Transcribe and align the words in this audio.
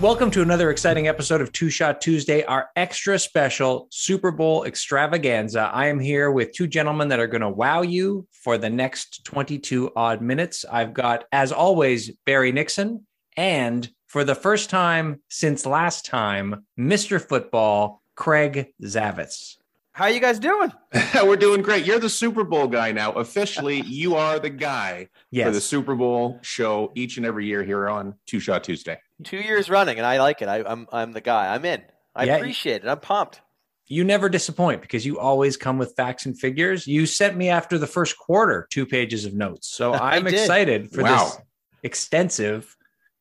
Welcome 0.00 0.30
to 0.30 0.42
another 0.42 0.70
exciting 0.70 1.08
episode 1.08 1.40
of 1.40 1.50
Two 1.50 1.70
Shot 1.70 2.00
Tuesday, 2.00 2.44
our 2.44 2.70
extra 2.76 3.18
special 3.18 3.88
Super 3.90 4.30
Bowl 4.30 4.62
extravaganza. 4.62 5.62
I 5.74 5.88
am 5.88 5.98
here 5.98 6.30
with 6.30 6.52
two 6.52 6.68
gentlemen 6.68 7.08
that 7.08 7.18
are 7.18 7.26
going 7.26 7.40
to 7.40 7.48
wow 7.48 7.82
you 7.82 8.28
for 8.30 8.58
the 8.58 8.70
next 8.70 9.24
22 9.24 9.90
odd 9.96 10.22
minutes. 10.22 10.64
I've 10.70 10.94
got, 10.94 11.24
as 11.32 11.50
always, 11.50 12.12
Barry 12.24 12.52
Nixon, 12.52 13.08
and 13.36 13.90
for 14.06 14.22
the 14.22 14.36
first 14.36 14.70
time 14.70 15.20
since 15.30 15.66
last 15.66 16.06
time, 16.06 16.64
Mr. 16.78 17.20
Football, 17.20 18.00
Craig 18.14 18.72
Zavitz. 18.80 19.57
How 19.98 20.06
you 20.06 20.20
guys 20.20 20.38
doing? 20.38 20.70
We're 21.24 21.34
doing 21.34 21.60
great. 21.60 21.84
You're 21.84 21.98
the 21.98 22.08
Super 22.08 22.44
Bowl 22.44 22.68
guy 22.68 22.92
now. 22.92 23.10
Officially, 23.14 23.80
you 23.80 24.14
are 24.14 24.38
the 24.38 24.48
guy 24.48 25.08
Yes. 25.32 25.48
for 25.48 25.50
the 25.52 25.60
Super 25.60 25.96
Bowl 25.96 26.38
show 26.42 26.92
each 26.94 27.16
and 27.16 27.26
every 27.26 27.46
year 27.46 27.64
here 27.64 27.88
on 27.88 28.14
Two 28.24 28.38
Shot 28.38 28.62
Tuesday. 28.62 29.00
Two 29.24 29.38
years 29.38 29.68
running, 29.68 29.96
and 29.98 30.06
I 30.06 30.20
like 30.20 30.40
it. 30.40 30.46
I, 30.48 30.62
I'm 30.62 30.86
I'm 30.92 31.10
the 31.12 31.20
guy. 31.20 31.52
I'm 31.52 31.64
in. 31.64 31.82
I 32.14 32.26
Yeah. 32.26 32.36
appreciate 32.36 32.84
it. 32.84 32.88
I'm 32.88 33.00
pumped. 33.00 33.40
you 33.88 34.04
never 34.04 34.28
disappoint 34.28 34.82
because 34.82 35.04
you 35.04 35.18
always 35.18 35.56
come 35.56 35.78
with 35.78 35.96
facts 35.96 36.26
and 36.26 36.38
figures. 36.38 36.86
You 36.86 37.04
sent 37.04 37.36
me 37.36 37.48
after 37.48 37.76
the 37.76 37.86
first 37.88 38.16
quarter 38.16 38.68
two 38.70 38.86
pages 38.86 39.24
of 39.24 39.34
notes. 39.34 39.66
So 39.66 39.92
I 39.94 40.14
I'm 40.14 40.28
excited 40.28 40.92
for 40.92 41.02
Wow. 41.02 41.24
this 41.24 41.38
extensive 41.82 42.76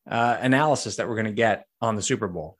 uh, 0.07 0.37
analysis 0.41 0.97
that 0.97 1.07
we're 1.09 1.15
going 1.15 1.25
to 1.25 1.31
get 1.31 1.65
on 1.81 1.95
the 1.95 2.03
Super 2.03 2.27
Bowl. 2.27 2.59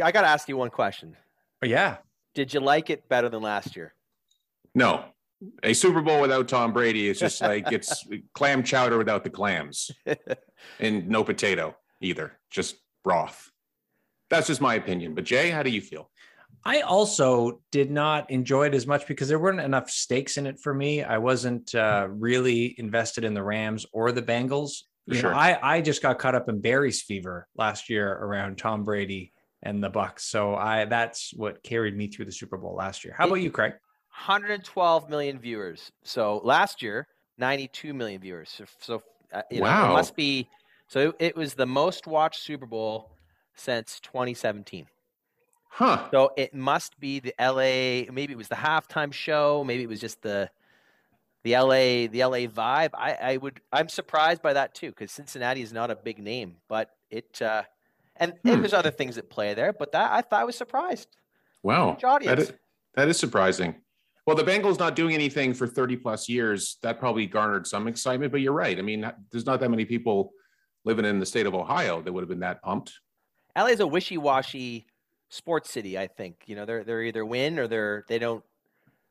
I 0.00 0.12
got 0.12 0.20
to 0.20 0.28
ask 0.28 0.48
you 0.48 0.56
one 0.56 0.70
question. 0.70 1.16
But 1.60 1.70
yeah, 1.70 1.96
Did 2.34 2.54
you 2.54 2.60
like 2.60 2.90
it 2.90 3.08
better 3.08 3.28
than 3.28 3.42
last 3.42 3.76
year? 3.76 3.94
No, 4.74 5.04
a 5.62 5.72
Super 5.72 6.00
Bowl 6.00 6.20
without 6.20 6.48
Tom 6.48 6.72
Brady 6.72 7.08
is 7.08 7.18
just 7.18 7.40
like 7.40 7.70
it's 7.72 8.06
clam 8.34 8.62
chowder 8.62 8.98
without 8.98 9.24
the 9.24 9.30
clams 9.30 9.90
and 10.80 11.08
no 11.08 11.24
potato 11.24 11.76
either, 12.00 12.38
just 12.50 12.76
broth. 13.04 13.50
That's 14.30 14.46
just 14.46 14.60
my 14.60 14.74
opinion. 14.74 15.14
But 15.14 15.24
Jay, 15.24 15.50
how 15.50 15.62
do 15.62 15.70
you 15.70 15.80
feel? 15.80 16.10
I 16.64 16.82
also 16.82 17.60
did 17.72 17.90
not 17.90 18.30
enjoy 18.30 18.66
it 18.66 18.74
as 18.74 18.86
much 18.86 19.06
because 19.08 19.28
there 19.28 19.38
weren't 19.38 19.60
enough 19.60 19.90
stakes 19.90 20.36
in 20.36 20.46
it 20.46 20.60
for 20.60 20.72
me. 20.72 21.02
I 21.02 21.18
wasn't 21.18 21.74
uh, 21.74 22.06
really 22.08 22.74
invested 22.78 23.24
in 23.24 23.34
the 23.34 23.42
Rams 23.42 23.84
or 23.92 24.12
the 24.12 24.22
Bengals. 24.22 24.84
For 25.08 25.14
You 25.14 25.22
know, 25.22 25.28
sure. 25.30 25.34
I 25.34 25.58
I 25.60 25.80
just 25.80 26.02
got 26.02 26.18
caught 26.18 26.36
up 26.36 26.48
in 26.48 26.60
Barry's 26.60 27.02
fever 27.02 27.48
last 27.56 27.90
year 27.90 28.12
around 28.12 28.58
Tom 28.58 28.84
Brady 28.84 29.32
and 29.62 29.82
the 29.82 29.88
Bucks. 29.90 30.24
So 30.24 30.54
I 30.54 30.84
that's 30.84 31.32
what 31.34 31.62
carried 31.62 31.96
me 31.96 32.08
through 32.08 32.24
the 32.26 32.32
Super 32.32 32.56
Bowl 32.56 32.74
last 32.74 33.04
year. 33.04 33.14
How 33.16 33.26
about 33.26 33.36
you, 33.36 33.50
Craig? 33.50 33.72
112 34.26 35.08
million 35.08 35.38
viewers. 35.38 35.90
So 36.04 36.40
last 36.44 36.82
year, 36.82 37.06
92 37.38 37.94
million 37.94 38.20
viewers. 38.20 38.50
So, 38.50 38.64
so 38.80 39.02
uh, 39.32 39.42
you 39.50 39.60
know, 39.60 39.64
Wow. 39.66 39.90
it 39.90 39.94
must 39.94 40.14
be. 40.16 40.48
So 40.88 41.00
it, 41.08 41.16
it 41.18 41.36
was 41.36 41.54
the 41.54 41.66
most 41.66 42.06
watched 42.06 42.42
Super 42.42 42.66
Bowl 42.66 43.12
since 43.54 44.00
2017. 44.00 44.86
Huh. 45.70 46.08
So 46.10 46.32
it 46.36 46.52
must 46.52 47.00
be 47.00 47.20
the 47.20 47.34
LA. 47.40 48.12
Maybe 48.12 48.32
it 48.32 48.36
was 48.36 48.48
the 48.48 48.54
halftime 48.56 49.12
show. 49.12 49.64
Maybe 49.64 49.82
it 49.82 49.88
was 49.88 50.00
just 50.00 50.20
the 50.22 50.50
the 51.44 51.56
LA 51.56 52.06
the 52.08 52.22
LA 52.24 52.46
vibe. 52.46 52.90
I, 52.94 53.14
I 53.14 53.36
would 53.38 53.60
I'm 53.72 53.88
surprised 53.88 54.42
by 54.42 54.52
that 54.52 54.74
too 54.74 54.88
because 54.90 55.10
Cincinnati 55.10 55.62
is 55.62 55.72
not 55.72 55.90
a 55.90 55.96
big 55.96 56.18
name, 56.18 56.56
but 56.68 56.90
it 57.10 57.40
uh, 57.40 57.62
and, 58.16 58.32
and 58.44 58.54
Hmm. 58.56 58.60
there's 58.60 58.72
other 58.74 58.90
things 58.90 59.18
at 59.18 59.30
play 59.30 59.54
there. 59.54 59.72
But 59.72 59.92
that 59.92 60.12
I 60.12 60.20
thought 60.22 60.40
I 60.40 60.44
was 60.44 60.56
surprised. 60.56 61.08
Wow. 61.62 61.96
That 62.00 62.38
is, 62.38 62.52
that 62.94 63.08
is 63.08 63.18
surprising. 63.18 63.76
Well, 64.26 64.36
the 64.36 64.44
Bengals 64.44 64.78
not 64.78 64.94
doing 64.96 65.14
anything 65.14 65.52
for 65.54 65.66
30 65.66 65.96
plus 65.96 66.28
years, 66.28 66.76
that 66.82 66.98
probably 67.00 67.26
garnered 67.26 67.66
some 67.66 67.88
excitement, 67.88 68.30
but 68.32 68.40
you're 68.40 68.52
right. 68.52 68.78
I 68.78 68.82
mean, 68.82 69.10
there's 69.30 69.46
not 69.46 69.58
that 69.60 69.68
many 69.70 69.84
people 69.84 70.32
living 70.84 71.04
in 71.04 71.18
the 71.18 71.26
state 71.26 71.46
of 71.46 71.54
Ohio 71.54 72.02
that 72.02 72.12
would 72.12 72.22
have 72.22 72.28
been 72.28 72.40
that 72.40 72.62
pumped. 72.62 72.92
LA 73.56 73.66
is 73.66 73.80
a 73.80 73.86
wishy 73.86 74.16
washy 74.18 74.86
sports 75.28 75.70
city. 75.70 75.98
I 75.98 76.06
think 76.06 76.42
you 76.46 76.54
know 76.56 76.64
they're 76.64 76.84
they're 76.84 77.02
either 77.02 77.24
win 77.24 77.58
or 77.58 77.66
they're 77.68 78.04
they 78.08 78.18
don't 78.18 78.42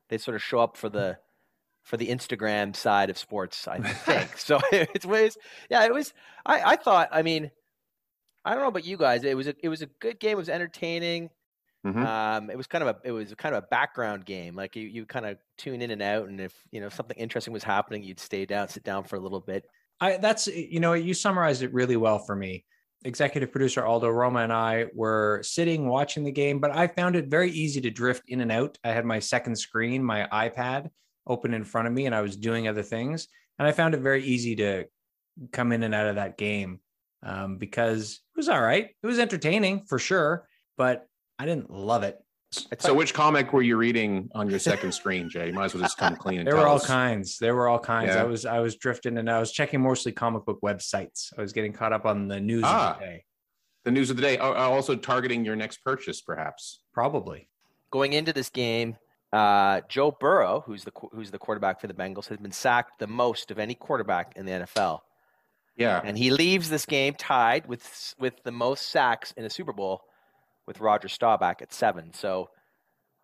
they 0.10 0.18
sort 0.18 0.36
of 0.36 0.42
show 0.44 0.60
up 0.60 0.78
for 0.78 0.90
the 0.90 1.18
for 1.84 1.98
the 1.98 2.08
Instagram 2.08 2.76
side 2.76 3.10
of 3.10 3.18
sports. 3.18 3.68
I 3.68 3.80
think 3.82 4.38
so. 4.38 4.60
It's 4.72 5.06
ways. 5.06 5.38
Yeah, 5.70 5.84
it 5.86 5.94
was. 5.94 6.14
I 6.46 6.62
I 6.72 6.76
thought. 6.76 7.10
I 7.12 7.22
mean, 7.22 7.52
I 8.44 8.52
don't 8.54 8.62
know 8.62 8.70
about 8.70 8.86
you 8.86 8.98
guys. 8.98 9.24
It 9.24 9.38
was 9.38 9.48
a 9.48 9.56
it 9.64 9.70
was 9.70 9.82
a 9.82 9.88
good 9.88 10.20
game. 10.20 10.34
It 10.34 10.36
was 10.38 10.50
entertaining. 10.50 11.30
Mhm. 11.86 12.06
Um, 12.06 12.50
it 12.50 12.58
was 12.58 12.68
kind 12.68 12.84
of 12.84 12.96
a 12.96 13.00
it 13.08 13.12
was 13.12 13.34
kind 13.36 13.56
of 13.56 13.64
a 13.64 13.68
background 13.68 14.26
game. 14.26 14.56
Like 14.56 14.76
you 14.76 14.88
you 14.88 15.06
kind 15.06 15.26
of 15.26 15.38
tune 15.58 15.82
in 15.82 15.92
and 15.92 16.02
out, 16.02 16.28
and 16.28 16.40
if 16.40 16.64
you 16.72 16.80
know 16.82 16.90
something 16.90 17.18
interesting 17.18 17.54
was 17.54 17.64
happening, 17.64 18.04
you'd 18.04 18.20
stay 18.20 18.46
down, 18.46 18.68
sit 18.68 18.84
down 18.84 19.04
for 19.04 19.16
a 19.16 19.20
little 19.20 19.42
bit. 19.42 19.66
I 20.00 20.18
that's 20.18 20.48
you 20.48 20.80
know 20.80 20.94
you 20.94 21.14
summarized 21.14 21.64
it 21.64 21.74
really 21.74 21.98
well 21.98 22.20
for 22.20 22.36
me. 22.36 22.66
Executive 23.04 23.52
producer 23.52 23.84
Aldo 23.84 24.10
Roma 24.10 24.40
and 24.42 24.54
I 24.54 24.88
were 24.94 25.42
sitting 25.44 25.88
watching 25.88 26.24
the 26.24 26.32
game, 26.32 26.60
but 26.60 26.70
I 26.72 26.88
found 26.88 27.16
it 27.16 27.28
very 27.28 27.50
easy 27.50 27.82
to 27.82 27.90
drift 27.90 28.24
in 28.28 28.42
and 28.42 28.52
out. 28.52 28.78
I 28.84 28.92
had 28.92 29.06
my 29.06 29.18
second 29.20 29.56
screen, 29.56 30.04
my 30.04 30.28
iPad 30.32 30.92
open 31.26 31.54
in 31.54 31.64
front 31.64 31.88
of 31.88 31.94
me, 31.94 32.06
and 32.06 32.14
I 32.14 32.22
was 32.22 32.38
doing 32.38 32.68
other 32.68 32.84
things, 32.84 33.28
and 33.58 33.68
I 33.68 33.72
found 33.72 33.96
it 33.96 34.02
very 34.02 34.24
easy 34.24 34.56
to 34.58 34.86
come 35.52 35.72
in 35.72 35.84
and 35.84 35.96
out 35.96 36.08
of 36.08 36.16
that 36.16 36.38
game 36.38 36.80
um, 37.24 37.58
because 37.58 38.20
it 38.36 38.38
was 38.38 38.50
all 38.50 38.62
right. 38.62 38.90
It 39.02 39.08
was 39.08 39.20
entertaining 39.20 39.86
for 39.88 40.00
sure, 40.00 40.48
but 40.78 41.08
I 41.40 41.46
didn't 41.46 41.70
love 41.72 42.04
it. 42.04 42.18
So, 42.80 42.94
which 42.94 43.14
comic 43.14 43.54
were 43.54 43.62
you 43.62 43.78
reading 43.78 44.28
on 44.36 44.50
your 44.50 44.60
second 44.60 44.92
screen, 44.92 45.30
Jay? 45.30 45.48
You 45.48 45.54
might 45.54 45.66
as 45.66 45.74
well 45.74 45.84
just 45.84 45.98
come 45.98 46.18
clean 46.18 46.40
and 46.40 46.48
There 46.48 46.58
were 46.58 46.68
all 46.68 46.76
us. 46.76 46.86
kinds. 46.86 47.38
There 47.40 47.56
were 47.56 47.70
all 47.70 47.80
kinds. 47.80 48.10
Yeah. 48.14 48.22
I 48.22 48.24
was 48.26 48.46
I 48.46 48.60
was 48.60 48.76
drifting 48.76 49.18
and 49.18 49.30
I 49.30 49.40
was 49.40 49.54
checking 49.54 49.82
mostly 49.82 50.12
comic 50.12 50.44
book 50.46 50.60
websites. 50.62 51.28
I 51.38 51.42
was 51.42 51.54
getting 51.54 51.72
caught 51.72 51.94
up 51.94 52.06
on 52.06 52.28
the 52.28 52.42
news 52.42 52.64
Ah. 52.66 52.94
of 52.96 53.00
the 53.00 53.06
day. 53.06 53.24
The 53.86 53.92
news 53.92 54.10
of 54.10 54.18
the 54.18 54.22
day. 54.22 54.38
Uh, 54.38 54.50
uh, 54.50 54.54
also 54.70 54.96
targeting 54.98 55.46
your 55.46 55.56
next 55.56 55.78
purchase, 55.86 56.22
perhaps. 56.22 56.82
Probably. 56.94 57.48
going 57.90 58.12
into 58.14 58.34
this 58.34 58.50
game, 58.50 58.98
uh, 59.32 59.80
Joe 59.88 60.12
Burrow, 60.20 60.62
who's 60.66 60.84
the 60.84 60.92
who's 61.14 61.32
the 61.32 61.40
quarterback 61.40 61.80
for 61.80 61.88
the 61.88 61.94
Bengals, 61.94 62.28
has 62.28 62.38
been 62.38 62.52
sacked 62.52 63.00
the 63.00 63.08
most 63.08 63.50
of 63.50 63.60
any 63.60 63.76
quarterback 63.76 64.34
in 64.36 64.46
the 64.46 64.52
NFL, 64.52 65.00
Yeah. 65.82 66.02
and 66.04 66.18
he 66.18 66.32
leaves 66.32 66.70
this 66.70 66.86
game 66.86 67.14
tied 67.14 67.68
with 67.68 68.16
with 68.20 68.44
the 68.44 68.52
most 68.52 68.90
sacks 68.90 69.34
in 69.38 69.46
a 69.46 69.50
Super 69.50 69.74
Bowl, 69.74 70.02
with 70.68 70.80
Roger 70.80 71.08
Staubach 71.08 71.62
at 71.62 71.74
seven. 71.74 72.14
So, 72.14 72.50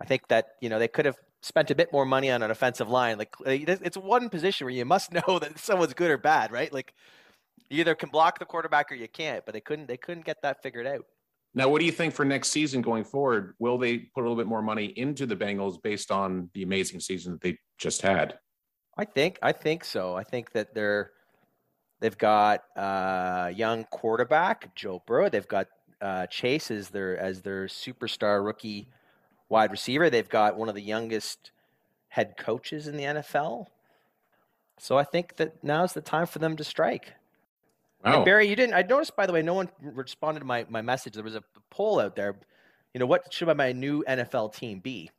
I 0.02 0.06
think 0.06 0.28
that 0.30 0.50
you 0.62 0.70
know 0.70 0.80
they 0.80 0.88
could 0.88 1.06
have 1.06 1.18
spent 1.42 1.72
a 1.72 1.76
bit 1.76 1.92
more 1.92 2.06
money 2.06 2.30
on 2.30 2.44
an 2.44 2.52
offensive 2.52 2.90
line. 2.90 3.18
Like 3.18 3.34
it's 3.46 3.98
one 3.98 4.30
position 4.30 4.66
where 4.66 4.74
you 4.74 4.86
must 4.86 5.12
know 5.28 5.40
that 5.40 5.58
someone's 5.60 5.94
good 5.94 6.12
or 6.12 6.18
bad, 6.18 6.52
right? 6.52 6.72
Like 6.72 6.94
you 7.70 7.80
either 7.82 7.96
can 7.96 8.10
block 8.10 8.40
the 8.40 8.46
quarterback 8.46 8.92
or 8.92 8.96
you 8.96 9.08
can't, 9.08 9.46
but 9.46 9.54
they 9.54 9.62
couldn't 9.62 9.88
they 9.88 9.98
couldn't 9.98 10.26
get 10.26 10.42
that 10.44 10.62
figured 10.62 10.88
out. 10.88 11.06
Now, 11.54 11.70
what 11.70 11.80
do 11.80 11.86
you 11.86 11.92
think 11.92 12.14
for 12.14 12.24
next 12.24 12.50
season 12.50 12.82
going 12.82 13.04
forward? 13.04 13.56
Will 13.58 13.78
they 13.78 13.98
put 13.98 14.22
a 14.22 14.24
little 14.24 14.36
bit 14.36 14.46
more 14.46 14.62
money 14.62 14.86
into 14.96 15.26
the 15.26 15.36
Bengals 15.36 15.82
based 15.82 16.12
on 16.12 16.50
the 16.54 16.62
amazing 16.62 17.00
season 17.00 17.32
that 17.32 17.42
they 17.42 17.58
just 17.80 18.02
had? 18.02 18.38
I 18.98 19.06
think 19.06 19.40
I 19.42 19.52
think 19.52 19.84
so. 19.84 20.16
I 20.16 20.24
think 20.24 20.52
that 20.52 20.74
they're 20.74 21.12
they've 22.00 22.18
got 22.18 22.64
uh, 22.76 23.52
young 23.56 23.86
quarterback 23.86 24.74
Joe 24.76 25.02
Burrow. 25.06 25.30
They've 25.30 25.48
got 25.48 25.68
uh, 26.02 26.28
Chase 26.28 26.72
as 26.72 26.90
their 26.90 27.18
as 27.18 27.42
their 27.42 27.66
superstar 27.66 28.44
rookie 28.44 28.88
wide 29.50 29.72
receiver. 29.72 30.10
They've 30.10 30.28
got 30.28 30.58
one 30.58 30.70
of 30.70 30.76
the 30.76 30.82
youngest 30.82 31.52
head 32.10 32.36
coaches 32.38 32.88
in 32.88 32.98
the 32.98 33.04
NFL. 33.04 33.68
So 34.80 34.98
I 34.98 35.04
think 35.04 35.38
that 35.38 35.64
now's 35.64 35.94
the 35.94 36.02
time 36.02 36.28
for 36.28 36.40
them 36.40 36.56
to 36.58 36.64
strike. 36.64 37.14
And 38.04 38.16
Wow. 38.16 38.26
Barry, 38.26 38.48
you 38.48 38.56
didn't. 38.56 38.76
I 38.76 38.84
noticed, 38.84 39.16
by 39.16 39.26
the 39.26 39.34
way, 39.34 39.42
no 39.42 39.56
one 39.56 39.70
responded 39.82 40.42
to 40.42 40.46
my, 40.46 40.66
my 40.70 40.82
message. 40.82 41.14
There 41.14 41.24
was 41.24 41.36
a 41.36 41.44
poll 41.72 42.00
out 42.00 42.16
there. 42.16 42.36
You 42.94 43.00
know, 43.00 43.06
what 43.06 43.34
should 43.34 43.56
my 43.58 43.72
new 43.72 44.04
NFL 44.08 44.54
team 44.54 44.80
be? 44.80 45.10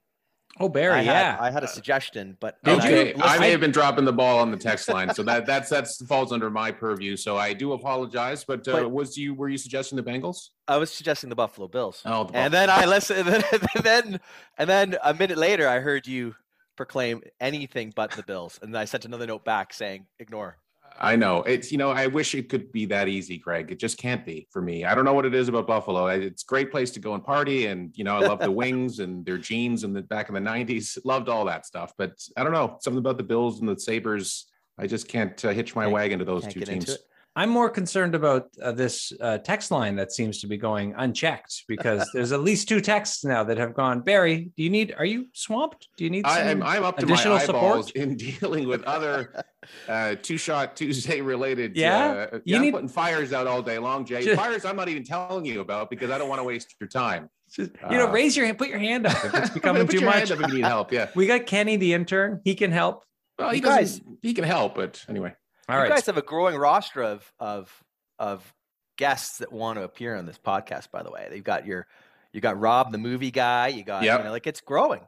Oh, 0.61 0.69
Barry, 0.69 0.95
I 0.95 1.03
had, 1.03 1.13
yeah. 1.13 1.37
I 1.41 1.51
had 1.51 1.63
a 1.63 1.69
suggestion, 1.69 2.37
but 2.41 2.57
Did 2.65 2.73
and 2.75 2.83
I- 2.83 2.89
you? 2.89 3.15
I 3.21 3.39
may 3.39 3.51
have 3.53 3.61
been 3.61 3.71
dropping 3.71 4.05
the 4.05 4.13
ball 4.13 4.39
on 4.41 4.51
the 4.51 4.57
text 4.57 4.89
line, 4.89 5.15
so 5.15 5.23
that 5.23 5.47
that's 5.47 5.69
that's 5.69 6.05
falls 6.07 6.33
under 6.33 6.51
my 6.51 6.73
purview. 6.73 7.17
So 7.17 7.37
I 7.37 7.53
do 7.53 7.73
apologize. 7.75 8.45
But, 8.45 8.67
uh, 8.67 8.73
But- 8.73 8.91
was 8.91 9.17
you 9.17 9.35
were 9.35 9.49
you 9.49 9.59
suggesting 9.59 9.97
the 9.97 10.03
Bengals? 10.03 10.49
I 10.67 10.77
was 10.79 10.91
suggesting 10.93 11.29
the 11.31 11.37
Buffalo 11.37 11.69
Bills. 11.69 12.03
Oh, 12.05 12.25
the 12.25 12.37
and 12.37 12.53
then 12.53 12.71
I 12.71 12.87
listened, 12.87 13.29
and 13.29 13.43
then, 13.45 13.61
and 13.75 13.85
then 13.85 14.21
and 14.59 14.69
then 14.69 14.97
a 15.05 15.15
minute 15.15 15.39
later, 15.39 15.69
I 15.69 15.79
heard 15.79 16.07
you 16.09 16.35
proclaim 16.77 17.23
anything 17.41 17.93
but 17.95 18.11
the 18.13 18.23
Bills, 18.25 18.59
and 18.63 18.77
I 18.77 18.85
sent 18.85 19.05
another 19.05 19.27
note 19.27 19.45
back 19.45 19.73
saying, 19.73 20.07
"Ignore." 20.19 20.59
I 21.01 21.17
know 21.17 21.43
it's 21.43 21.71
you 21.71 21.79
know 21.79 21.91
I 21.91 22.07
wish 22.07 22.35
it 22.35 22.49
could 22.49 22.73
be 22.73 22.85
that 22.87 23.09
easy, 23.09 23.39
Greg. 23.39 23.71
It 23.71 23.79
just 23.79 23.99
can't 23.99 24.25
be 24.27 24.49
for 24.51 24.61
me. 24.61 24.85
I 24.85 24.95
don't 24.95 25.05
know 25.05 25.13
what 25.13 25.25
it 25.27 25.35
is 25.35 25.49
about 25.49 25.67
Buffalo. 25.67 26.07
It's 26.09 26.43
a 26.43 26.47
great 26.47 26.71
place 26.71 26.91
to 26.93 27.01
go 27.01 27.15
and 27.15 27.25
party, 27.25 27.67
and 27.67 27.97
you 27.97 28.05
know 28.05 28.17
I 28.17 28.21
love 28.21 28.41
the 28.41 28.51
wings 28.63 28.99
and 28.99 29.25
their 29.25 29.39
jeans 29.39 29.85
and 29.85 29.95
the 29.95 30.03
back 30.03 30.29
in 30.29 30.35
the 30.35 30.41
'90s. 30.41 30.99
Loved 31.05 31.29
all 31.29 31.45
that 31.45 31.67
stuff, 31.67 31.93
but 31.97 32.13
I 32.37 32.43
don't 32.43 32.53
know 32.53 32.79
something 32.81 32.99
about 32.99 33.17
the 33.17 33.23
Bills 33.23 33.61
and 33.61 33.69
the 33.69 33.79
Sabres. 33.79 34.47
I 34.79 34.87
just 34.87 35.09
can't 35.09 35.43
uh, 35.45 35.51
hitch 35.51 35.75
my 35.75 35.85
Can't- 35.85 35.93
wagon 35.95 36.19
to 36.19 36.25
those 36.25 36.47
two 36.47 36.61
teams. 36.61 36.99
I'm 37.39 37.51
more 37.51 37.71
concerned 37.71 38.17
about 38.17 38.49
uh, 38.61 38.73
this 38.73 39.13
uh, 39.21 39.39
text 39.39 39.71
line 39.71 39.95
that 39.95 40.11
seems 40.11 40.41
to 40.41 40.49
be 40.49 40.57
going 40.57 40.93
unchecked 40.99 41.67
because 41.69 42.11
there's 42.13 42.33
at 42.33 42.41
least 42.41 42.69
two 42.69 42.81
texts 42.81 43.25
now 43.25 43.45
that 43.45 43.59
have 43.59 43.75
gone. 43.75 44.01
Barry, 44.01 44.51
do 44.57 44.63
you 44.65 44.71
need? 44.71 44.93
Are 44.99 45.05
you 45.05 45.27
swamped? 45.35 45.87
Do 45.97 46.03
you 46.03 46.11
need? 46.11 46.25
I, 46.27 46.39
some 46.39 46.49
am 46.49 46.63
I'm 46.65 46.83
up 46.85 46.97
to 46.99 47.07
my 47.07 47.13
additional 47.13 47.37
eyeballs 47.37 47.87
support? 47.87 47.91
in 48.09 48.17
dealing 48.17 48.67
with 48.67 48.83
other 48.83 49.45
uh, 49.89 50.17
two 50.21 50.37
shot 50.37 50.75
Tuesday 50.75 51.21
related. 51.21 51.77
Yeah? 51.77 52.27
uh, 52.33 52.37
You 52.39 52.41
yeah, 52.45 52.57
I'm 52.57 52.63
need- 52.63 52.73
putting 52.73 52.89
fires 52.89 53.33
out 53.33 53.47
all 53.47 53.63
day 53.63 53.79
long, 53.79 54.05
Jay. 54.05 54.25
Just- 54.25 54.41
fires 54.41 54.65
I'm 54.65 54.75
not 54.75 54.89
even 54.89 55.05
telling 55.05 55.45
you 55.45 55.61
about 55.61 55.91
because 55.91 56.11
I 56.11 56.19
don't 56.19 56.29
want 56.29 56.41
to 56.41 56.45
waste 56.45 56.75
your 56.81 56.89
time. 56.89 57.31
you 57.57 57.69
know, 57.89 58.09
uh, 58.09 58.11
raise 58.11 58.37
your 58.37 58.47
hand, 58.47 58.59
put 58.59 58.69
your 58.69 58.81
hand 58.81 59.07
up 59.07 59.25
if 59.25 59.33
it's 59.33 59.51
becoming 59.55 59.87
too 59.87 60.01
much. 60.01 60.33
if 60.33 60.41
you 60.41 60.47
need 60.49 60.65
help. 60.65 60.91
Yeah. 60.93 61.09
We 61.15 61.29
got 61.29 61.47
Kenny, 61.47 61.77
the 61.77 61.95
intern. 61.95 62.41
He 62.45 62.57
can 62.57 62.73
help. 62.73 63.05
Well, 63.39 63.51
he 63.51 63.59
You 63.59 63.63
guys- 63.63 64.01
doesn't. 64.01 64.19
He 64.23 64.35
can 64.35 64.43
help, 64.43 64.75
but 64.75 65.05
anyway. 65.09 65.35
All 65.69 65.77
you 65.77 65.83
right. 65.83 65.91
guys 65.91 66.07
have 66.07 66.17
a 66.19 66.23
growing 66.23 66.57
roster 66.57 67.03
of 67.03 67.31
of 67.39 67.85
of 68.19 68.55
guests 68.97 69.39
that 69.39 69.53
want 69.53 69.79
to 69.79 69.85
appear 69.85 70.17
on 70.17 70.27
this 70.27 70.39
podcast. 70.39 70.91
By 70.91 71.03
the 71.03 71.11
way, 71.11 71.29
you've 71.35 71.45
got 71.45 71.67
your 71.67 71.87
you 72.33 72.41
got 72.41 72.59
Rob, 72.61 72.93
the 72.93 72.99
movie 72.99 73.31
guy. 73.31 73.69
You 73.69 73.85
got 73.85 74.03
Yep. 74.03 74.19
you 74.21 74.25
know, 74.25 74.31
like 74.33 74.47
it's 74.47 74.61
growing. 74.61 75.01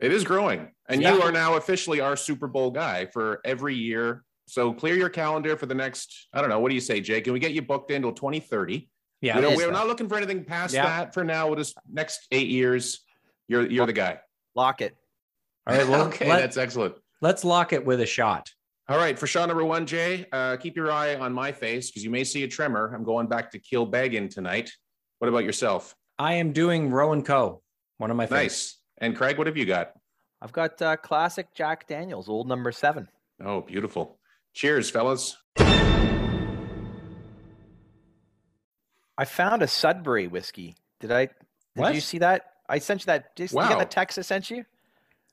It 0.00 0.12
is 0.12 0.24
growing. 0.24 0.72
And 0.88 1.00
Yeah. 1.00 1.14
you 1.14 1.22
are 1.22 1.32
now 1.32 1.54
officially 1.56 2.00
our 2.00 2.16
Super 2.16 2.46
Bowl 2.46 2.70
guy 2.70 3.06
for 3.06 3.40
every 3.44 3.74
year. 3.74 4.24
So 4.46 4.72
clear 4.72 4.94
your 4.94 5.08
calendar 5.08 5.56
for 5.56 5.66
the 5.66 5.74
next, 5.74 6.28
I 6.32 6.40
don't 6.40 6.50
know, 6.50 6.60
what 6.60 6.68
do 6.68 6.74
you 6.74 6.80
say, 6.80 7.00
Jake? 7.00 7.24
Can 7.24 7.32
we 7.32 7.40
get 7.40 7.52
you 7.52 7.62
booked 7.62 7.90
in 7.90 7.96
until 7.96 8.12
2030? 8.12 8.88
yeah. 9.22 9.36
we 9.36 9.40
don't, 9.42 9.52
is 9.54 9.58
we're 9.58 9.70
not 9.72 9.86
looking 9.88 10.08
for 10.08 10.16
anything 10.16 10.44
past 10.44 10.74
Yeah. 10.74 10.84
that 10.84 11.14
for 11.14 11.24
now. 11.24 11.46
We'll 11.46 11.56
just 11.56 11.76
next 11.90 12.26
eight 12.30 12.48
years, 12.48 13.00
you're 13.48 13.66
you're 13.68 13.86
the 13.86 13.92
guy. 13.94 14.20
Lock 14.54 14.82
it. 14.82 14.94
All 15.66 15.74
right. 15.76 15.88
Well, 15.88 16.02
okay, 16.08 16.28
let, 16.28 16.40
that's 16.40 16.56
excellent. 16.58 16.94
let's 17.22 17.42
lock 17.44 17.72
it 17.72 17.84
with 17.84 18.00
a 18.00 18.06
shot. 18.06 18.52
All 18.88 18.96
right, 18.98 19.18
for 19.18 19.26
shot 19.26 19.48
number 19.48 19.64
one, 19.64 19.84
Jay, 19.84 20.26
uh, 20.30 20.56
keep 20.56 20.76
your 20.76 20.92
eye 20.92 21.16
on 21.16 21.32
my 21.32 21.50
face 21.50 21.90
because 21.90 22.04
you 22.04 22.10
may 22.10 22.22
see 22.22 22.44
a 22.44 22.48
tremor. 22.48 22.92
I'm 22.94 23.02
going 23.02 23.26
back 23.26 23.50
to 23.52 23.58
Kilbeggan 23.58 24.32
tonight. 24.32 24.70
What 25.18 25.28
about 25.28 25.42
yourself? 25.44 25.96
I 26.18 26.34
am 26.34 26.52
doing 26.52 26.90
Roe 26.90 27.20
& 27.22 27.22
Co. 27.22 27.62
One 27.98 28.10
of 28.12 28.16
my 28.16 28.26
favorites. 28.26 28.78
Nice. 29.00 29.06
And 29.08 29.16
Craig, 29.16 29.38
what 29.38 29.48
have 29.48 29.56
you 29.56 29.64
got? 29.64 29.92
I've 30.40 30.52
got 30.52 30.80
uh, 30.80 30.96
classic 30.98 31.48
Jack 31.54 31.88
Daniels, 31.88 32.28
old 32.28 32.46
number 32.46 32.70
seven. 32.70 33.08
Oh, 33.44 33.60
beautiful. 33.62 34.18
Cheers, 34.54 34.88
fellas. 34.88 35.36
I 39.18 39.24
found 39.24 39.62
a 39.62 39.66
Sudbury 39.66 40.28
whiskey. 40.28 40.76
Did 41.00 41.10
I? 41.10 41.26
Did 41.26 41.34
What? 41.74 41.94
you 41.94 42.00
see 42.00 42.18
that? 42.18 42.52
I 42.68 42.78
sent 42.78 43.00
you 43.02 43.06
that. 43.06 43.34
Did 43.34 43.50
you 43.50 43.56
Wow. 43.56 43.68
get 43.70 43.78
the 43.80 43.84
text 43.86 44.18
I 44.18 44.22
sent 44.22 44.50
you? 44.50 44.64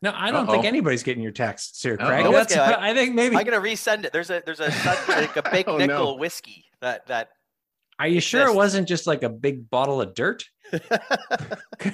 No, 0.03 0.11
I 0.13 0.29
don't 0.31 0.45
think 0.45 0.59
Uh-oh. 0.59 0.67
anybody's 0.67 1.01
getting 1.01 1.23
your 1.23 1.31
texts 1.31 1.81
here, 1.81 1.95
Craig. 1.95 2.25
No, 2.25 2.37
okay, 2.41 2.59
I- 2.59 2.89
I 2.89 2.93
think 2.93 3.15
maybe. 3.15 3.37
I'm 3.37 3.45
gonna 3.45 3.61
resend 3.61 4.03
it. 4.03 4.11
There's 4.11 4.29
a 4.29 4.43
there's 4.45 4.59
a 4.59 4.67
like 5.07 5.35
a 5.37 5.49
big 5.49 5.67
Oh, 5.67 5.77
no. 5.77 5.85
nickel 5.85 6.17
whiskey 6.19 6.65
that 6.81 7.07
that 7.07 7.29
Are 7.99 8.07
you 8.07 8.19
sure 8.19 8.47
it 8.49 8.53
wasn't 8.53 8.87
just 8.87 9.07
like 9.07 9.23
a 9.23 9.29
big 9.29 9.69
bottle 9.69 10.01
of 10.01 10.13
dirt? 10.13 10.43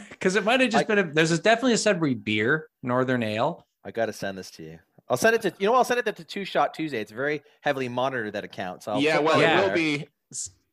Because 0.10 0.36
it 0.36 0.44
might 0.44 0.60
have 0.60 0.70
just 0.72 0.84
I- 0.84 0.96
been. 0.96 1.00
A, 1.10 1.14
there's 1.14 1.32
a, 1.32 1.38
definitely 1.38 1.74
a 1.74 1.78
Sudbury 1.78 2.14
beer, 2.16 2.68
Northern 2.84 3.24
Ale. 3.24 3.66
I 3.86 3.92
gotta 3.92 4.12
send 4.14 4.38
this 4.38 4.52
to 4.52 4.64
you. 4.64 4.80
I'll 5.08 5.18
send 5.18 5.36
it 5.36 5.42
to 5.44 5.54
you 5.60 5.68
know 5.68 5.76
I'll 5.76 5.84
send 5.84 6.00
it 6.00 6.16
to 6.18 6.24
Two 6.24 6.46
Shot 6.46 6.74
Tuesday. 6.74 7.00
It's 7.02 7.12
very 7.12 7.42
heavily 7.62 7.90
monitored 7.90 8.34
that 8.34 8.44
account. 8.44 8.84
So 8.84 8.94
I'll 8.94 9.02
yeah, 9.02 9.20
well, 9.20 9.40
Yeah. 9.40 9.62
it 9.62 9.68
will 9.68 9.74
be 9.76 10.08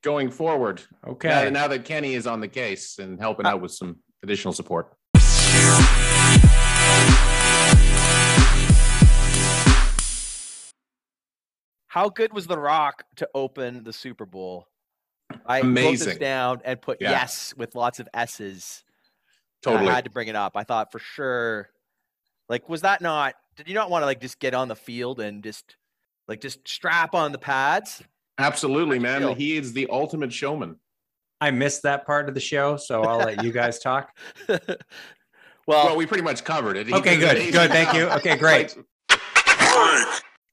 going 0.03 0.31
forward. 0.31 0.81
Okay. 1.07 1.29
Now, 1.29 1.49
now 1.51 1.69
that 1.69 1.85
Kenny 1.85 2.15
is 2.15 2.27
on 2.27 2.41
the 2.41 2.49
case 2.49 2.99
and 2.99 3.21
helping 3.21 3.45
Uh, 3.47 3.51
out 3.51 3.61
with 3.61 3.73
some 3.73 3.97
additional 4.23 4.53
support. 4.55 4.93
How 11.89 12.11
good 12.11 12.33
was 12.35 12.47
The 12.47 12.59
Rock 12.59 13.05
to 13.17 13.29
open 13.35 13.83
the 13.83 13.93
Super 13.93 14.27
Bowl? 14.27 14.67
I 15.47 15.63
wrote 15.63 15.99
this 15.99 16.19
down 16.19 16.61
and 16.65 16.81
put 16.81 17.01
Yeah. 17.01 17.11
yes 17.13 17.55
with 17.57 17.75
lots 17.75 18.01
of 18.01 18.09
S's. 18.13 18.85
Totally. 19.63 19.89
I 19.89 19.95
had 19.95 20.05
to 20.05 20.11
bring 20.11 20.29
it 20.29 20.37
up. 20.37 20.57
I 20.57 20.65
thought 20.65 20.93
for 20.93 20.99
sure, 20.99 21.71
like, 22.49 22.69
was 22.69 22.83
that 22.83 23.01
not? 23.01 23.35
Did 23.57 23.69
you 23.69 23.75
not 23.75 23.89
want 23.89 24.03
to 24.03 24.07
like 24.07 24.21
just 24.21 24.39
get 24.39 24.53
on 24.53 24.69
the 24.69 24.77
field 24.77 25.21
and 25.21 25.43
just 25.43 25.77
like 26.29 26.41
just 26.41 26.69
strap 26.69 27.15
on 27.15 27.33
the 27.33 27.39
pads? 27.39 28.03
Absolutely, 28.39 28.99
man. 28.99 29.21
feel? 29.21 29.35
He 29.35 29.57
is 29.57 29.73
the 29.73 29.89
ultimate 29.91 30.33
showman. 30.33 30.77
I 31.41 31.51
missed 31.51 31.83
that 31.85 32.07
part 32.07 32.29
of 32.29 32.35
the 32.35 32.41
show, 32.41 32.77
so 32.77 33.03
I'll 33.03 33.19
let 33.19 33.43
you 33.43 33.53
guys 33.53 33.79
talk. 33.79 34.17
well, 35.67 35.87
Well, 35.87 35.97
we 35.97 36.07
pretty 36.07 36.23
much 36.23 36.45
covered 36.45 36.77
it. 36.77 36.87
He 36.87 36.95
Okay, 36.95 37.17
good, 37.17 37.33
amazing 37.37 37.53
good, 37.53 37.71
thank 37.71 37.95
you. 37.95 38.05
Okay, 38.09 38.37
great. 38.37 38.77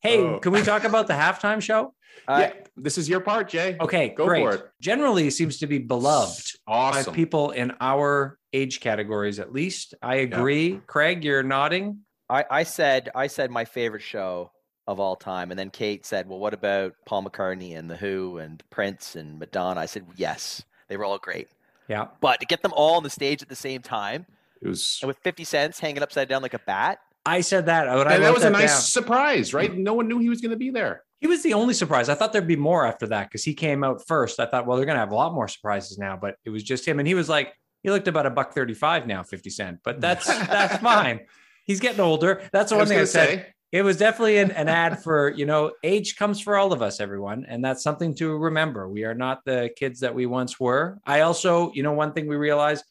Hey, 0.01 0.19
Oh. 0.19 0.37
can 0.39 0.51
we 0.51 0.61
talk 0.61 0.83
about 0.83 1.07
the 1.07 1.13
halftime 1.13 1.61
show? 1.61 1.93
I- 2.27 2.41
yeah, 2.41 2.53
this 2.75 2.97
is 2.97 3.07
your 3.07 3.21
part, 3.21 3.47
Jay. 3.47 3.77
Okay, 3.79 4.09
Go 4.09 4.25
great. 4.25 4.41
for 4.43 4.53
it. 4.55 4.69
Generally, 4.81 5.29
seems 5.29 5.59
to 5.59 5.67
be 5.67 5.77
beloved 5.79 6.51
awesome. 6.67 7.13
by 7.13 7.15
people 7.15 7.51
in 7.51 7.71
our 7.79 8.37
age 8.51 8.81
categories, 8.81 9.39
at 9.39 9.53
least. 9.53 9.95
I 10.01 10.15
agree. 10.15 10.81
Craig, 10.87 11.23
you're 11.23 11.41
nodding. 11.41 11.99
I, 12.29 12.43
I 12.51 12.63
said 12.63 13.11
I 13.15 13.27
said 13.27 13.49
my 13.49 13.63
favorite 13.63 14.01
show 14.01 14.51
of 14.87 14.99
all 14.99 15.15
time, 15.15 15.51
and 15.51 15.57
then 15.59 15.69
Kate 15.69 16.05
said, 16.05 16.27
"Well, 16.27 16.39
what 16.39 16.53
about 16.53 16.93
Paul 17.05 17.23
McCartney 17.23 17.77
and 17.77 17.89
the 17.89 17.95
Who 17.95 18.39
and 18.39 18.61
Prince 18.69 19.15
and 19.15 19.39
Madonna?" 19.39 19.79
I 19.79 19.85
said, 19.85 20.05
"Yes, 20.17 20.63
they 20.89 20.97
were 20.97 21.05
all 21.05 21.17
great." 21.17 21.47
Yeah. 21.87 22.07
But 22.19 22.41
to 22.41 22.45
get 22.45 22.61
them 22.61 22.73
all 22.75 22.95
on 22.97 23.03
the 23.03 23.09
stage 23.09 23.41
at 23.41 23.47
the 23.49 23.55
same 23.55 23.81
time, 23.81 24.25
It 24.63 24.67
was, 24.69 24.99
and 25.01 25.07
with 25.07 25.17
Fifty 25.19 25.43
Cents 25.43 25.79
hanging 25.79 26.01
upside 26.01 26.29
down 26.29 26.41
like 26.41 26.53
a 26.53 26.59
bat, 26.59 26.99
I 27.25 27.41
said 27.41 27.65
that. 27.67 27.87
When 27.87 28.07
I 28.07 28.13
and 28.15 28.23
that 28.23 28.27
wrote 28.27 28.33
was 28.35 28.43
a 28.43 28.49
nice 28.49 28.71
down. 28.73 28.81
surprise, 28.81 29.53
right? 29.53 29.73
No 29.75 29.93
one 29.93 30.07
knew 30.07 30.19
he 30.19 30.29
was 30.29 30.41
going 30.41 30.51
to 30.51 30.57
be 30.57 30.69
there. 30.69 31.03
He 31.19 31.27
was 31.27 31.41
the 31.43 31.53
only 31.53 31.73
surprise. 31.73 32.09
I 32.09 32.15
thought 32.15 32.33
there'd 32.33 32.47
be 32.47 32.55
more 32.57 32.85
after 32.85 33.07
that 33.07 33.29
because 33.29 33.43
he 33.43 33.53
came 33.53 33.83
out 33.83 34.05
first. 34.07 34.39
I 34.39 34.45
thought, 34.45 34.65
well, 34.65 34.77
they're 34.77 34.85
gonna 34.85 34.99
have 34.99 35.11
a 35.11 35.15
lot 35.15 35.33
more 35.33 35.47
surprises 35.47 35.97
now, 35.97 36.17
but 36.21 36.35
it 36.45 36.49
was 36.49 36.63
just 36.63 36.85
him, 36.87 36.99
and 36.99 37.07
he 37.07 37.13
was 37.13 37.29
like, 37.29 37.53
he 37.81 37.89
looked 37.89 38.07
about 38.07 38.25
a 38.25 38.29
buck 38.29 38.53
thirty-five 38.53 39.07
now, 39.07 39.23
fifty 39.23 39.49
cent, 39.49 39.79
but 39.83 40.01
that's 40.01 40.25
that's 40.27 40.77
fine. 40.77 41.21
He's 41.65 41.79
getting 41.79 42.01
older. 42.01 42.41
That's 42.51 42.69
the 42.71 42.75
one 42.75 42.81
was 42.83 42.89
thing 42.89 42.99
I 42.99 43.03
said. 43.05 43.27
say, 43.27 43.45
It 43.71 43.83
was 43.83 43.95
definitely 43.97 44.37
an, 44.39 44.51
an 44.51 44.67
ad 44.67 45.01
for 45.01 45.29
you 45.29 45.45
know, 45.45 45.71
age 45.83 46.17
comes 46.17 46.41
for 46.41 46.57
all 46.57 46.73
of 46.73 46.81
us, 46.81 46.99
everyone, 46.99 47.45
and 47.47 47.63
that's 47.63 47.83
something 47.83 48.15
to 48.15 48.35
remember. 48.37 48.89
We 48.89 49.05
are 49.05 49.15
not 49.15 49.45
the 49.45 49.71
kids 49.77 50.01
that 50.01 50.13
we 50.13 50.25
once 50.25 50.59
were. 50.59 50.99
I 51.05 51.21
also, 51.21 51.71
you 51.73 51.83
know, 51.83 51.93
one 51.93 52.11
thing 52.11 52.27
we 52.27 52.35
realized: 52.35 52.83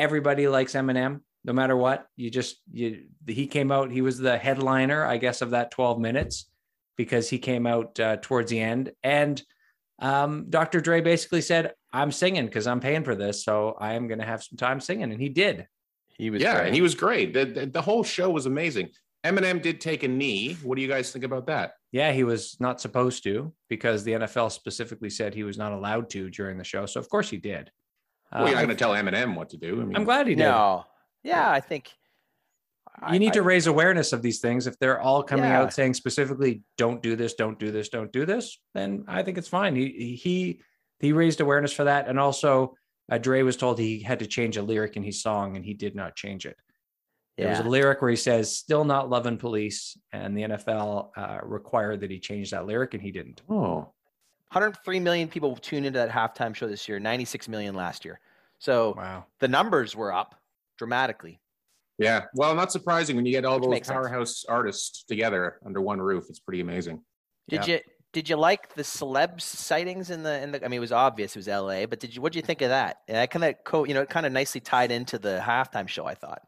everybody 0.00 0.48
likes 0.48 0.72
Eminem, 0.72 1.20
no 1.44 1.52
matter 1.52 1.76
what. 1.76 2.06
You 2.16 2.30
just 2.30 2.56
you 2.72 3.04
he 3.26 3.46
came 3.46 3.70
out. 3.70 3.92
He 3.92 4.00
was 4.00 4.18
the 4.18 4.36
headliner, 4.36 5.04
I 5.04 5.18
guess, 5.18 5.42
of 5.42 5.50
that 5.50 5.70
twelve 5.70 6.00
minutes 6.00 6.50
because 6.96 7.28
he 7.30 7.38
came 7.38 7.66
out 7.66 8.00
uh, 8.00 8.16
towards 8.20 8.50
the 8.50 8.60
end. 8.60 8.92
And 9.02 9.40
um, 10.00 10.46
Dr. 10.48 10.80
Dre 10.80 11.00
basically 11.02 11.42
said, 11.42 11.74
"I'm 11.92 12.10
singing 12.10 12.46
because 12.46 12.66
I'm 12.66 12.80
paying 12.80 13.04
for 13.04 13.14
this, 13.14 13.44
so 13.44 13.76
I 13.78 13.94
am 13.94 14.08
going 14.08 14.20
to 14.20 14.26
have 14.26 14.42
some 14.42 14.56
time 14.56 14.80
singing," 14.80 15.12
and 15.12 15.20
he 15.20 15.28
did. 15.28 15.66
he 16.16 16.30
was 16.30 16.42
yeah, 16.42 16.56
great. 16.56 16.66
and 16.66 16.74
he 16.74 16.82
was 16.82 16.94
great. 16.94 17.34
The, 17.34 17.44
the, 17.44 17.66
the 17.66 17.82
whole 17.82 18.02
show 18.02 18.30
was 18.30 18.46
amazing. 18.46 18.88
Eminem 19.24 19.60
did 19.60 19.80
take 19.80 20.02
a 20.02 20.08
knee. 20.08 20.54
What 20.62 20.76
do 20.76 20.82
you 20.82 20.88
guys 20.88 21.12
think 21.12 21.24
about 21.26 21.46
that? 21.48 21.72
Yeah, 21.92 22.12
he 22.12 22.24
was 22.24 22.56
not 22.58 22.80
supposed 22.80 23.22
to 23.24 23.52
because 23.68 24.02
the 24.02 24.12
NFL 24.12 24.50
specifically 24.50 25.10
said 25.10 25.34
he 25.34 25.42
was 25.42 25.58
not 25.58 25.72
allowed 25.72 26.08
to 26.10 26.30
during 26.30 26.56
the 26.56 26.64
show. 26.64 26.86
So 26.86 27.00
of 27.00 27.08
course 27.10 27.28
he 27.28 27.36
did. 27.36 27.70
Well, 28.32 28.42
you're 28.46 28.54
not 28.56 28.62
going 28.62 28.68
to 28.68 28.74
tell 28.76 28.92
Eminem 28.92 29.34
what 29.34 29.50
to 29.50 29.56
do. 29.56 29.80
I 29.80 29.84
mean, 29.84 29.96
I'm 29.96 30.04
glad 30.04 30.26
he 30.28 30.34
did. 30.34 30.44
no, 30.44 30.84
yeah, 31.22 31.50
I 31.50 31.60
think 31.60 31.90
I- 33.02 33.14
You 33.14 33.18
need 33.18 33.32
to 33.34 33.40
I- 33.40 33.44
raise 33.44 33.66
awareness 33.66 34.12
of 34.12 34.20
these 34.22 34.40
things. 34.40 34.66
If 34.66 34.78
they're 34.78 35.00
all 35.00 35.22
coming 35.22 35.46
Yeah. 35.46 35.62
out 35.62 35.72
saying 35.72 35.94
specifically, 35.94 36.62
"Don't 36.76 37.02
do 37.02 37.16
this, 37.16 37.34
don't 37.34 37.58
do 37.58 37.70
this, 37.70 37.88
don't 37.88 38.12
do 38.12 38.26
this," 38.26 38.58
then 38.74 39.04
I 39.08 39.22
think 39.22 39.38
it's 39.38 39.48
fine. 39.48 39.74
He 39.76 40.16
he 40.16 40.60
he 40.98 41.12
raised 41.12 41.40
awareness 41.40 41.72
for 41.72 41.84
that, 41.84 42.08
and 42.08 42.18
also 42.20 42.76
uh, 43.10 43.18
Dre 43.18 43.42
was 43.42 43.56
told 43.56 43.78
he 43.78 44.02
had 44.02 44.18
to 44.20 44.26
change 44.26 44.56
a 44.56 44.62
lyric 44.62 44.96
in 44.96 45.02
his 45.02 45.20
song, 45.22 45.56
and 45.56 45.64
he 45.64 45.74
did 45.74 45.94
not 45.96 46.14
change 46.14 46.46
it. 46.46 46.56
There 47.38 47.48
was 47.48 47.58
a 47.60 47.64
lyric 47.64 48.02
where 48.02 48.10
he 48.10 48.16
says, 48.16 48.54
"Still 48.54 48.84
not 48.84 49.08
loving 49.08 49.38
police," 49.38 49.96
and 50.12 50.36
the 50.36 50.42
NFL 50.42 51.10
uh, 51.16 51.38
required 51.42 52.00
that 52.00 52.10
he 52.10 52.18
change 52.20 52.50
that 52.50 52.66
lyric, 52.66 52.92
and 52.94 53.02
he 53.02 53.10
didn't. 53.10 53.40
oh, 53.48 53.92
103 54.52 54.98
million 55.00 55.28
people 55.28 55.54
tuned 55.56 55.86
into 55.86 55.98
that 55.98 56.10
halftime 56.10 56.54
show 56.54 56.66
this 56.66 56.88
year, 56.88 56.98
96 56.98 57.48
million 57.48 57.74
last 57.74 58.04
year. 58.04 58.20
So 58.58 58.94
Wow. 58.96 59.26
the 59.38 59.48
numbers 59.48 59.94
were 59.94 60.12
up 60.12 60.34
dramatically. 60.76 61.40
yeah. 61.98 62.24
Well, 62.34 62.54
not 62.54 62.72
surprising 62.72 63.14
when 63.16 63.26
you 63.26 63.32
get 63.32 63.44
all 63.44 63.56
Which 63.56 63.64
those 63.64 63.70
makes 63.70 63.86
sense. 63.88 63.94
powerhouse 63.96 64.44
artists 64.48 65.04
together 65.04 65.60
under 65.64 65.80
one 65.80 66.00
roof. 66.00 66.26
It's 66.30 66.40
pretty 66.40 66.60
amazing. 66.60 67.02
Did 67.48 67.66
Yeah. 67.68 67.74
you 67.76 67.80
did 68.12 68.28
you 68.28 68.34
like 68.36 68.74
the 68.74 68.82
celebs 68.82 69.42
sightings 69.42 70.10
in 70.10 70.24
the 70.24 70.42
in 70.42 70.50
the? 70.50 70.64
I 70.64 70.68
mean, 70.68 70.78
it 70.78 70.80
was 70.80 70.90
obvious 70.90 71.36
it 71.36 71.38
was 71.38 71.46
L.A., 71.46 71.84
but 71.86 72.00
did 72.00 72.12
you 72.16 72.20
what 72.20 72.32
did 72.32 72.40
you 72.40 72.42
think 72.46 72.60
of 72.62 72.70
that? 72.70 73.02
And 73.06 73.16
that 73.16 73.30
kind 73.30 73.44
of 73.44 73.54
co 73.64 73.84
you 73.84 73.94
know 73.94 74.00
it 74.02 74.08
kind 74.10 74.26
of 74.26 74.32
nicely 74.32 74.60
tied 74.60 74.90
into 74.90 75.16
the 75.18 75.40
halftime 75.40 75.86
show. 75.86 76.06
I 76.06 76.14
thought. 76.14 76.42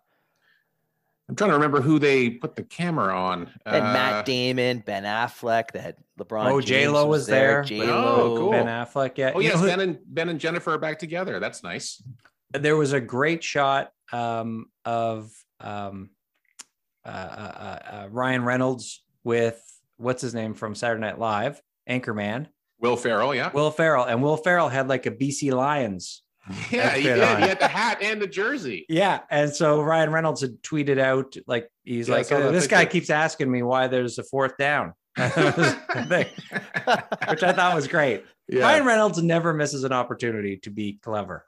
I'm 1.32 1.36
trying 1.36 1.48
to 1.48 1.54
remember 1.54 1.80
who 1.80 1.98
they 1.98 2.28
put 2.28 2.56
the 2.56 2.62
camera 2.62 3.18
on. 3.18 3.46
They 3.64 3.70
had 3.70 3.80
Uh, 3.80 3.92
Matt 3.94 4.26
Damon, 4.26 4.80
Ben 4.84 5.04
Affleck. 5.04 5.70
They 5.70 5.78
had 5.78 5.96
LeBron. 6.20 6.44
Oh, 6.50 6.60
James 6.60 6.68
J-Lo 6.68 7.06
was 7.06 7.26
there. 7.26 7.62
J 7.62 7.80
Oh, 7.88 8.34
cool. 8.36 8.50
Ben 8.50 8.66
Affleck. 8.66 9.16
Yeah. 9.16 9.32
Oh 9.34 9.40
You 9.40 9.48
yes, 9.48 9.58
know 9.58 9.64
Ben 9.66 9.80
and 9.80 9.98
Ben 10.06 10.28
and 10.28 10.38
Jennifer 10.38 10.74
are 10.74 10.78
back 10.78 10.98
together. 10.98 11.40
That's 11.40 11.62
nice. 11.62 12.02
there 12.50 12.76
was 12.76 12.92
a 12.92 13.00
great 13.00 13.42
shot 13.42 13.92
um, 14.12 14.66
of 14.84 15.32
um, 15.58 16.10
uh, 17.06 17.08
uh, 17.08 17.10
uh, 17.10 17.94
uh, 18.04 18.08
Ryan 18.10 18.44
Reynolds 18.44 19.02
with 19.24 19.58
what's 19.96 20.20
his 20.20 20.34
name 20.34 20.52
from 20.52 20.74
Saturday 20.74 21.00
Night 21.00 21.18
Live, 21.18 21.62
Anchorman. 21.88 22.48
Will 22.78 22.98
Ferrell, 22.98 23.34
yeah. 23.34 23.50
Will 23.52 23.70
Ferrell, 23.70 24.04
and 24.04 24.22
Will 24.22 24.36
Ferrell 24.36 24.68
had 24.68 24.86
like 24.86 25.06
a 25.06 25.10
BC 25.10 25.50
Lions. 25.54 26.21
Yeah, 26.70 26.90
he 26.96 27.02
did. 27.04 27.20
on. 27.20 27.40
He 27.42 27.48
had 27.48 27.60
the 27.60 27.68
hat 27.68 27.98
and 28.02 28.20
the 28.20 28.26
jersey. 28.26 28.84
Yeah, 28.88 29.20
and 29.30 29.52
so 29.54 29.80
Ryan 29.80 30.10
Reynolds 30.10 30.40
had 30.40 30.60
tweeted 30.62 30.98
out 30.98 31.36
like 31.46 31.70
he's 31.84 32.08
Yeah, 32.08 32.16
like, 32.16 32.26
saw 32.26 32.40
that 32.40 32.52
this 32.52 32.66
guy 32.66 32.84
keeps 32.84 33.10
asking 33.10 33.50
me 33.50 33.62
why 33.62 33.86
there's 33.86 34.18
a 34.18 34.24
fourth 34.24 34.56
down, 34.56 34.94
That 35.16 35.36
was 35.36 35.54
the 35.94 36.04
thing, 36.08 36.26
which 37.28 37.42
I 37.44 37.52
thought 37.52 37.74
was 37.74 37.86
great. 37.86 38.24
yeah. 38.48 38.62
Ryan 38.62 38.84
Reynolds 38.86 39.22
never 39.22 39.52
misses 39.54 39.84
an 39.84 39.92
opportunity 39.92 40.56
to 40.58 40.70
be 40.70 40.94
clever. 41.02 41.46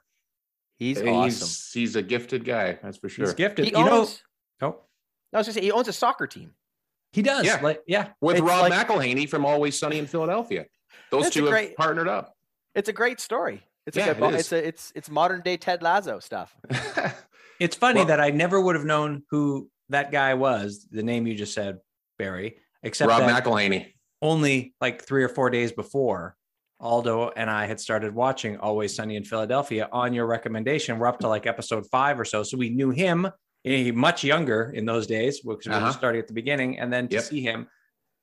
He's 0.77 0.99
he's, 0.99 1.07
awesome. 1.09 1.79
he's 1.79 1.95
a 1.95 2.01
gifted 2.01 2.45
guy, 2.45 2.79
that's 2.81 2.97
for 2.97 3.09
sure. 3.09 3.25
He's 3.25 3.33
gifted. 3.33 3.65
He 3.65 3.71
you 3.71 3.83
know, 3.83 3.99
owns. 4.01 4.21
oh, 4.61 4.77
I 5.33 5.37
was 5.37 5.47
gonna 5.47 5.53
say 5.55 5.61
he 5.61 5.71
owns 5.71 5.87
a 5.89 5.93
soccer 5.93 6.27
team. 6.27 6.51
he 7.11 7.21
does. 7.21 7.45
Yeah. 7.45 7.59
Like, 7.61 7.81
yeah, 7.87 8.09
With 8.21 8.37
It's 8.37 8.45
Rob 8.45 8.69
like- 8.69 8.87
McElhenney 8.87 9.27
from 9.27 9.45
Always 9.45 9.77
Sunny 9.77 9.99
in 9.99 10.07
Philadelphia. 10.07 10.65
Those 11.11 11.29
two 11.29 11.47
a 11.47 11.57
have 11.59 11.75
partnered 11.75 12.07
up. 12.07 12.33
It's 12.73 12.87
a 12.89 12.93
great 12.93 13.19
story. 13.19 13.61
It's 13.87 13.95
Yeah, 13.97 14.07
like 14.07 14.19
a, 14.19 14.25
it 14.25 14.33
is. 14.35 14.39
it's 14.41 14.51
a 14.51 14.67
it's 14.67 14.91
it's 14.95 15.09
modern 15.09 15.41
day 15.41 15.57
Ted 15.57 15.81
Lasso 15.83 16.19
stuff. 16.19 16.55
it's 17.59 17.75
funny 17.75 17.99
Well- 17.99 18.07
that 18.07 18.19
I 18.19 18.29
never 18.31 18.59
would 18.59 18.75
have 18.75 18.85
known 18.85 19.23
who 19.29 19.69
that 19.89 20.11
guy 20.11 20.33
was. 20.33 20.87
The 20.89 21.03
name 21.03 21.27
you 21.27 21.35
just 21.35 21.53
said, 21.53 21.77
Barry, 22.17 22.57
except 22.83 23.09
Rob 23.09 23.21
that 23.21 23.43
McElhenney. 23.43 23.93
only 24.21 24.73
like 24.81 25.03
three 25.03 25.23
or 25.23 25.29
four 25.29 25.49
days 25.49 25.71
before 25.71 26.35
Aldo 26.79 27.31
and 27.35 27.49
I 27.49 27.67
had 27.67 27.79
started 27.79 28.13
watching 28.13 28.57
Always 28.57 28.95
Sunny 28.95 29.15
in 29.15 29.23
Philadelphia 29.23 29.87
on 29.91 30.13
your 30.13 30.25
recommendation. 30.25 30.97
We're 30.99 31.07
up 31.07 31.19
to 31.19 31.27
like 31.27 31.45
episode 31.45 31.85
five 31.91 32.19
or 32.19 32.25
so. 32.25 32.43
So 32.43 32.57
we 32.57 32.69
knew 32.69 32.89
him 32.89 33.27
eh, 33.63 33.91
much 33.91 34.23
younger 34.23 34.71
in 34.75 34.85
those 34.85 35.07
days 35.07 35.41
because 35.41 35.65
we 35.65 35.69
were 35.71 35.77
Uh-huh. 35.77 35.85
just 35.87 35.97
starting 35.99 36.19
at 36.19 36.27
the 36.27 36.33
beginning. 36.33 36.79
And 36.79 36.91
then 36.91 37.07
to 37.09 37.15
Yep. 37.15 37.23
see 37.23 37.41
him, 37.41 37.67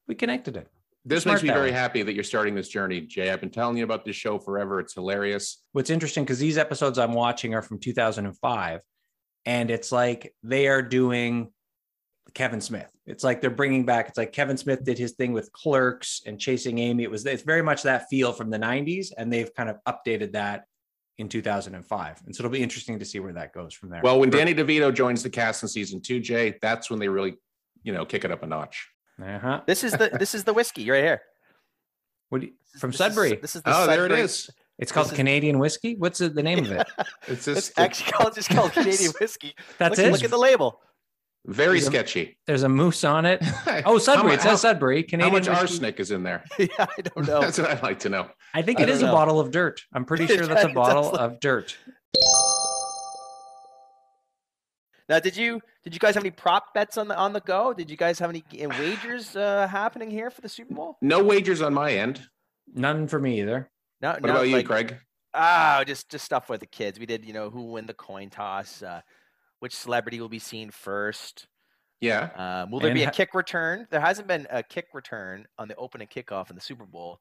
we 0.09 0.15
connected 0.17 0.57
it. 0.57 0.69
This 1.05 1.27
makes 1.27 1.43
me 1.43 1.49
very 1.49 1.73
happy 1.73 2.03
that 2.03 2.15
you're 2.15 2.23
starting 2.23 2.55
this 2.55 2.69
journey, 2.69 3.01
Jay. 3.01 3.31
I've 3.31 3.41
been 3.41 3.51
telling 3.51 3.77
you 3.77 3.85
about 3.85 4.05
this 4.05 4.15
show 4.15 4.39
forever. 4.39 4.79
It's 4.79 4.95
hilarious. 4.95 5.63
What's 5.73 5.91
interesting 5.91 6.25
because 6.25 6.39
these 6.39 6.59
episodes 6.59 6.99
I'm 6.99 7.13
watching 7.13 7.55
are 7.55 7.63
from 7.63 7.81
2005, 7.81 8.81
and 9.45 9.71
it's 9.71 9.91
like 9.91 10.33
they 10.45 10.69
are 10.69 10.83
doing 10.83 11.51
Kevin 12.35 12.61
Smith. 12.61 12.91
It's 13.05 13.25
like 13.25 13.41
they're 13.41 13.51
bringing 13.51 13.85
back. 13.85 14.09
It's 14.09 14.19
like 14.19 14.33
Kevin 14.33 14.57
Smith 14.57 14.85
did 14.85 14.97
his 14.97 15.13
thing 15.13 15.33
with 15.33 15.51
Clerks 15.53 16.23
and 16.25 16.39
Chasing 16.39 16.79
Amy. 16.79 17.03
It 17.03 17.11
was 17.11 17.27
it's 17.27 17.43
very 17.43 17.63
much 17.63 17.83
that 17.83 18.07
feel 18.09 18.33
from 18.33 18.51
the 18.51 18.59
90s, 18.59 19.09
and 19.17 19.33
they've 19.33 19.53
kind 19.55 19.69
of 19.69 19.79
updated 19.89 20.33
that 20.33 20.67
in 21.19 21.29
2005. 21.29 22.23
And 22.25 22.35
so 22.35 22.41
it'll 22.41 22.53
be 22.53 22.63
interesting 22.63 22.99
to 22.99 23.05
see 23.05 23.19
where 23.19 23.33
that 23.33 23.53
goes 23.53 23.75
from 23.75 23.91
there. 23.91 24.01
Well, 24.03 24.21
when 24.21 24.31
Danny 24.31 24.55
DeVito 24.55 24.95
joins 24.95 25.23
the 25.23 25.31
cast 25.31 25.63
in 25.63 25.69
season 25.69 26.01
two, 26.01 26.21
Jay, 26.21 26.59
that's 26.63 26.91
when 26.91 27.01
they 27.01 27.09
really, 27.09 27.35
you 27.83 27.93
know, 27.93 28.05
kick 28.05 28.25
it 28.25 28.31
up 28.31 28.43
a 28.43 28.47
notch. 28.47 28.89
Uh-huh. 29.21 29.63
This 29.67 29.83
is 29.85 29.93
the 29.93 30.11
this 30.19 30.35
is 30.35 30.45
the 30.45 30.53
whiskey 30.53 30.89
right 30.91 31.03
here. 31.03 31.23
What 32.29 32.41
do 32.41 32.47
you, 32.49 32.53
from 32.79 32.91
this 32.91 33.01
is- 33.01 33.07
Sudbury? 33.07 33.37
This 33.37 33.57
is 33.57 33.63
the 33.63 33.71
Oh, 33.77 33.87
there 33.87 34.07
it 34.07 34.11
Sudbury- 34.11 34.21
is. 34.23 34.51
It's 34.79 34.91
called 34.93 35.07
this 35.07 35.13
is- 35.13 35.17
Canadian 35.17 35.59
whiskey. 35.59 35.97
What's 35.97 36.19
the, 36.19 36.29
the 36.31 36.43
name 36.43 36.61
of 36.65 36.73
it? 36.73 36.87
It's 37.29 37.47
It's 37.47 37.69
just 37.69 37.79
actually 37.79 38.13
called 38.13 38.35
just 38.35 38.49
called 38.49 38.73
Canadian 38.79 39.13
whiskey. 39.21 39.55
That's 39.79 39.99
look, 39.99 40.07
it. 40.07 40.13
Look 40.13 40.25
at 40.25 40.31
the 40.31 40.39
label. 40.39 40.81
very 41.47 41.79
Is 41.79 41.85
it- 41.85 41.87
sketchy. 41.89 42.39
There's 42.47 42.63
a 42.63 42.69
moose 42.69 43.05
on 43.05 43.27
it. 43.27 43.43
Oh, 43.85 43.99
Sudbury. 43.99 44.29
mu- 44.31 44.35
It 44.35 44.41
says 44.43 44.61
Sudbury. 44.63 45.03
Canadian. 45.03 45.31
How 45.31 45.39
much 45.39 45.49
whiskey. 45.49 45.61
arsenic 45.61 46.01
is 46.01 46.11
in 46.11 46.23
there? 46.23 46.45
yeah, 46.59 46.69
I 46.79 47.01
don't 47.03 47.27
know. 47.27 47.41
That's 47.41 47.59
what 47.59 47.71
I'd 47.71 47.83
like 47.83 47.99
to 48.01 48.09
know. 48.09 48.29
I 48.55 48.63
think 48.63 48.81
I 48.81 48.85
it 48.85 48.89
is 48.89 49.01
don't 49.01 49.11
a 49.11 49.13
bottle 49.13 49.39
of 49.41 49.51
dirt. 49.51 49.83
I'm 49.93 50.05
pretty 50.05 50.27
sure 50.27 50.47
that's 50.47 50.65
a 50.65 50.69
bottle 50.69 51.13
look- 51.13 51.21
of 51.21 51.39
dirt. 51.41 51.77
Now, 55.13 55.19
did 55.19 55.37
you 55.37 55.61
did 55.85 55.93
you 55.93 56.01
guys 56.01 56.15
have 56.15 56.23
any 56.23 56.31
prop 56.31 56.73
bets 56.73 56.97
on 56.97 57.07
the 57.07 57.15
on 57.15 57.35
the 57.35 57.41
go? 57.41 57.75
Did 57.75 57.91
you 57.91 57.99
guys 57.99 58.19
have 58.19 58.31
any 58.31 58.43
wagers 58.51 59.37
uh, 59.37 59.69
happening 59.71 60.11
here 60.11 60.31
for 60.31 60.41
the 60.41 60.49
Super 60.49 60.73
Bowl? 60.73 60.97
No 61.03 61.23
wagers 61.23 61.61
on 61.61 61.75
my 61.75 61.93
end. 61.93 62.27
None 62.75 63.07
for 63.09 63.19
me 63.21 63.43
either. 63.43 63.69
No, 64.01 64.13
What 64.13 64.23
no, 64.23 64.31
about 64.31 64.49
you, 64.49 64.57
like, 64.57 64.67
Craig? 64.67 64.97
Ah, 65.35 65.85
just 65.87 66.11
just 66.11 66.25
stuff 66.25 66.49
with 66.49 66.61
the 66.61 66.67
kids. 66.67 66.99
We 66.99 67.05
did, 67.05 67.27
you 67.27 67.35
know, 67.35 67.51
who 67.51 67.61
will 67.61 67.73
win 67.73 67.85
the 67.85 67.93
coin 67.93 68.31
toss, 68.31 68.83
uh, 68.83 69.03
which 69.59 69.77
celebrity 69.77 70.19
will 70.19 70.31
be 70.31 70.39
seen 70.39 70.71
first. 70.71 71.47
Yeah. 72.01 72.31
Um, 72.63 72.71
will 72.71 72.81
there 72.81 72.95
be 72.95 73.03
a 73.03 73.09
And- 73.09 73.15
kick 73.15 73.35
return? 73.35 73.87
There 73.91 74.01
hasn't 74.01 74.27
been 74.27 74.47
a 74.49 74.63
kick 74.63 74.87
return 74.95 75.47
on 75.59 75.69
the 75.69 75.77
opening 75.77 76.09
kickoff 76.09 76.49
in 76.49 76.57
the 76.57 76.63
Super 76.63 76.87
Bowl 76.87 77.21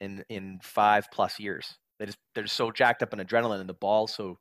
in 0.00 0.24
in 0.28 0.60
five 0.62 1.08
plus 1.12 1.40
years. 1.40 1.78
They 1.98 2.06
just 2.06 2.18
they're 2.36 2.44
just 2.44 2.54
so 2.54 2.70
jacked 2.70 3.02
up 3.02 3.12
on 3.12 3.18
adrenaline 3.18 3.58
and 3.58 3.68
the 3.68 3.74
ball 3.74 4.06
so 4.06 4.38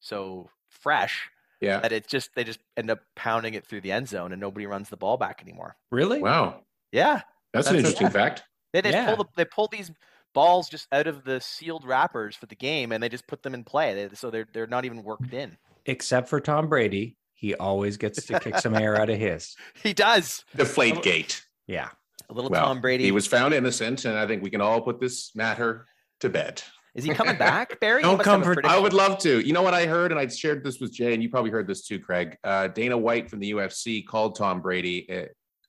so 0.00 0.50
fresh 0.70 1.30
Yeah. 1.60 1.80
that 1.80 1.92
it 1.92 2.06
just 2.06 2.30
they 2.34 2.44
just 2.44 2.58
end 2.76 2.90
up 2.90 3.00
pounding 3.14 3.54
it 3.54 3.66
through 3.66 3.80
the 3.80 3.92
end 3.92 4.08
zone 4.08 4.32
and 4.32 4.40
nobody 4.40 4.66
runs 4.66 4.88
the 4.88 4.96
ball 4.96 5.16
back 5.16 5.40
anymore. 5.42 5.76
Really? 5.90 6.20
Wow. 6.20 6.62
Yeah, 6.92 7.22
That's, 7.52 7.68
an 7.68 7.74
That's 7.76 7.86
a- 7.88 7.90
interesting 7.92 8.10
fact. 8.10 8.42
they 8.72 8.82
just 8.82 8.94
Yeah. 8.94 9.14
pull 9.14 9.24
the, 9.24 9.30
they 9.36 9.44
pull 9.44 9.68
these 9.72 9.90
balls 10.34 10.68
just 10.68 10.86
out 10.92 11.06
of 11.06 11.24
the 11.24 11.40
sealed 11.40 11.84
wrappers 11.84 12.36
for 12.36 12.46
the 12.46 12.54
game 12.54 12.92
and 12.92 13.02
they 13.02 13.08
just 13.08 13.26
put 13.26 13.42
them 13.42 13.54
in 13.54 13.64
play. 13.64 13.94
They, 13.94 14.14
so 14.14 14.30
they're 14.30 14.46
they're 14.52 14.66
not 14.66 14.84
even 14.84 15.02
worked 15.02 15.32
in. 15.32 15.56
Except 15.86 16.28
for 16.28 16.40
Tom 16.40 16.68
Brady, 16.68 17.16
he 17.34 17.54
always 17.54 17.96
gets 17.96 18.24
to 18.26 18.38
kick 18.40 18.58
some 18.58 18.74
air 18.74 19.00
out 19.00 19.08
of 19.10 19.18
his. 19.18 19.56
He 19.82 19.92
does. 19.94 20.44
Deflate 20.54 21.02
gate. 21.02 21.42
Yeah. 21.66 21.88
A 22.28 22.34
little 22.34 22.50
Well, 22.50 22.64
Tom 22.64 22.80
Brady. 22.80 23.04
He 23.04 23.12
was 23.12 23.26
found 23.26 23.54
innocent, 23.54 24.04
and 24.04 24.18
I 24.18 24.26
think 24.26 24.42
we 24.42 24.50
can 24.50 24.60
all 24.60 24.80
put 24.80 24.98
this 25.00 25.34
matter 25.36 25.86
to 26.20 26.28
bed. 26.28 26.60
Is 26.96 27.04
he 27.04 27.10
coming 27.14 27.36
back, 27.36 27.78
Barry? 27.80 28.02
Don't 28.02 28.16
must 28.16 28.26
have 28.26 28.40
a 28.40 28.42
comfort- 28.44 28.54
prediction. 28.54 28.76
I 28.78 28.80
would 28.80 28.92
love 28.92 29.18
to. 29.18 29.40
You 29.46 29.52
know 29.52 29.62
what 29.62 29.74
I 29.74 29.86
heard, 29.86 30.10
and 30.12 30.18
I 30.20 30.26
shared 30.28 30.64
this 30.64 30.80
with 30.80 30.92
Jay, 30.92 31.14
and 31.14 31.22
you 31.22 31.28
probably 31.28 31.50
heard 31.50 31.66
this 31.68 31.86
too, 31.86 31.98
Craig. 32.00 32.36
Uh, 32.42 32.68
Dana 32.68 32.96
White 32.96 33.28
from 33.30 33.40
the 33.40 33.50
UFC 33.52 34.04
called 34.06 34.36
Tom 34.36 34.60
Brady, 34.62 35.08
uh, 35.10 35.26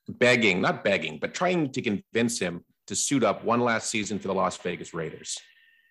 begging, 0.10 0.62
not 0.62 0.84
begging, 0.84 1.20
but 1.20 1.34
trying 1.34 1.72
to 1.74 1.82
convince 1.82 2.40
him 2.40 2.64
to 2.88 2.96
suit 2.96 3.24
up 3.24 3.44
one 3.44 3.60
last 3.60 3.90
season 3.90 4.18
for 4.20 4.30
the 4.30 4.34
Las 4.34 4.56
Vegas 4.58 4.94
Raiders. 4.94 5.38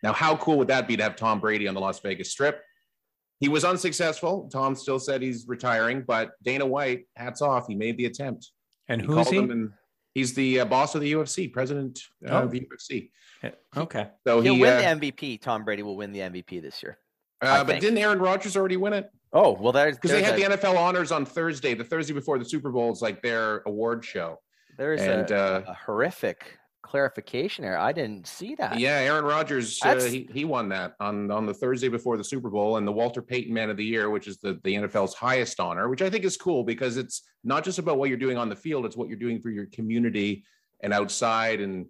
Now, 0.02 0.12
how 0.12 0.36
cool 0.36 0.56
would 0.58 0.68
that 0.68 0.88
be 0.88 0.96
to 0.96 1.02
have 1.02 1.16
Tom 1.16 1.40
Brady 1.40 1.68
on 1.68 1.74
the 1.74 1.80
Las 1.80 2.00
Vegas 2.00 2.30
Strip? 2.30 2.62
He 3.40 3.48
was 3.48 3.64
unsuccessful. 3.64 4.48
Tom 4.50 4.74
still 4.74 4.98
said 4.98 5.20
he's 5.20 5.46
retiring, 5.46 6.04
but 6.06 6.30
Dana 6.42 6.64
White, 6.64 7.06
hats 7.16 7.42
off, 7.42 7.66
he 7.68 7.74
made 7.74 7.98
the 7.98 8.06
attempt. 8.06 8.50
And 8.88 9.02
who's 9.02 9.14
called 9.14 9.28
he? 9.28 9.36
him 9.36 9.50
and 9.50 9.70
he's 10.14 10.32
the 10.32 10.60
uh, 10.60 10.64
boss 10.64 10.94
of 10.94 11.02
the 11.02 11.12
UFC, 11.12 11.52
president 11.52 12.00
uh, 12.26 12.30
Oh. 12.30 12.42
of 12.44 12.50
the 12.50 12.60
UFC. 12.60 13.10
Okay. 13.76 14.08
So 14.26 14.40
He'll 14.40 14.54
he, 14.54 14.60
win 14.60 14.72
uh, 14.72 14.94
the 14.94 15.12
MVP. 15.12 15.40
Tom 15.40 15.64
Brady 15.64 15.82
will 15.82 15.96
win 15.96 16.12
the 16.12 16.20
MVP 16.20 16.62
this 16.62 16.82
year. 16.82 16.98
uh, 17.42 17.58
but 17.58 17.72
think. 17.72 17.80
didn't 17.82 17.98
Aaron 17.98 18.18
Rodgers 18.18 18.56
already 18.56 18.76
win 18.76 18.92
it? 18.92 19.10
Oh 19.32 19.52
well, 19.52 19.72
there's 19.72 19.96
Because 19.96 20.12
they 20.12 20.22
had 20.22 20.34
a, 20.34 20.48
the 20.48 20.56
NFL 20.56 20.76
honors 20.76 21.12
on 21.12 21.26
Thursday, 21.26 21.74
the 21.74 21.84
Thursday 21.84 22.14
before 22.14 22.38
the 22.38 22.44
Super 22.44 22.70
Bowl 22.70 22.92
is 22.92 23.02
like 23.02 23.22
their 23.22 23.62
award 23.66 24.04
show. 24.04 24.38
there's 24.78 25.02
and, 25.02 25.30
a, 25.30 25.36
uh, 25.36 25.62
a 25.68 25.74
horrific 25.74 26.58
clarification 26.86 27.64
there. 27.64 27.78
I 27.78 27.92
didn't 27.92 28.26
see 28.26 28.54
that. 28.54 28.78
Yeah, 28.78 28.98
Aaron 28.98 29.24
Rodgers, 29.24 29.78
uh, 29.82 30.00
he, 30.00 30.28
he 30.32 30.44
won 30.44 30.68
that 30.68 30.94
on, 31.00 31.30
on 31.32 31.44
the 31.44 31.52
Thursday 31.52 31.88
before 31.88 32.16
the 32.16 32.24
Super 32.24 32.48
Bowl 32.48 32.76
and 32.76 32.86
the 32.86 32.92
Walter 32.92 33.20
Payton 33.20 33.52
Man 33.52 33.70
of 33.70 33.76
the 33.76 33.84
Year, 33.84 34.08
which 34.08 34.28
is 34.28 34.38
the, 34.38 34.60
the 34.62 34.74
NFL's 34.76 35.12
highest 35.12 35.58
honor, 35.58 35.88
which 35.88 36.00
I 36.00 36.08
think 36.08 36.24
is 36.24 36.36
cool 36.36 36.62
because 36.62 36.96
it's 36.96 37.22
not 37.42 37.64
just 37.64 37.80
about 37.80 37.98
what 37.98 38.08
you're 38.08 38.18
doing 38.18 38.38
on 38.38 38.48
the 38.48 38.56
field, 38.56 38.86
it's 38.86 38.96
what 38.96 39.08
you're 39.08 39.18
doing 39.18 39.40
for 39.40 39.50
your 39.50 39.66
community 39.66 40.44
and 40.82 40.92
outside 40.92 41.60
and 41.60 41.86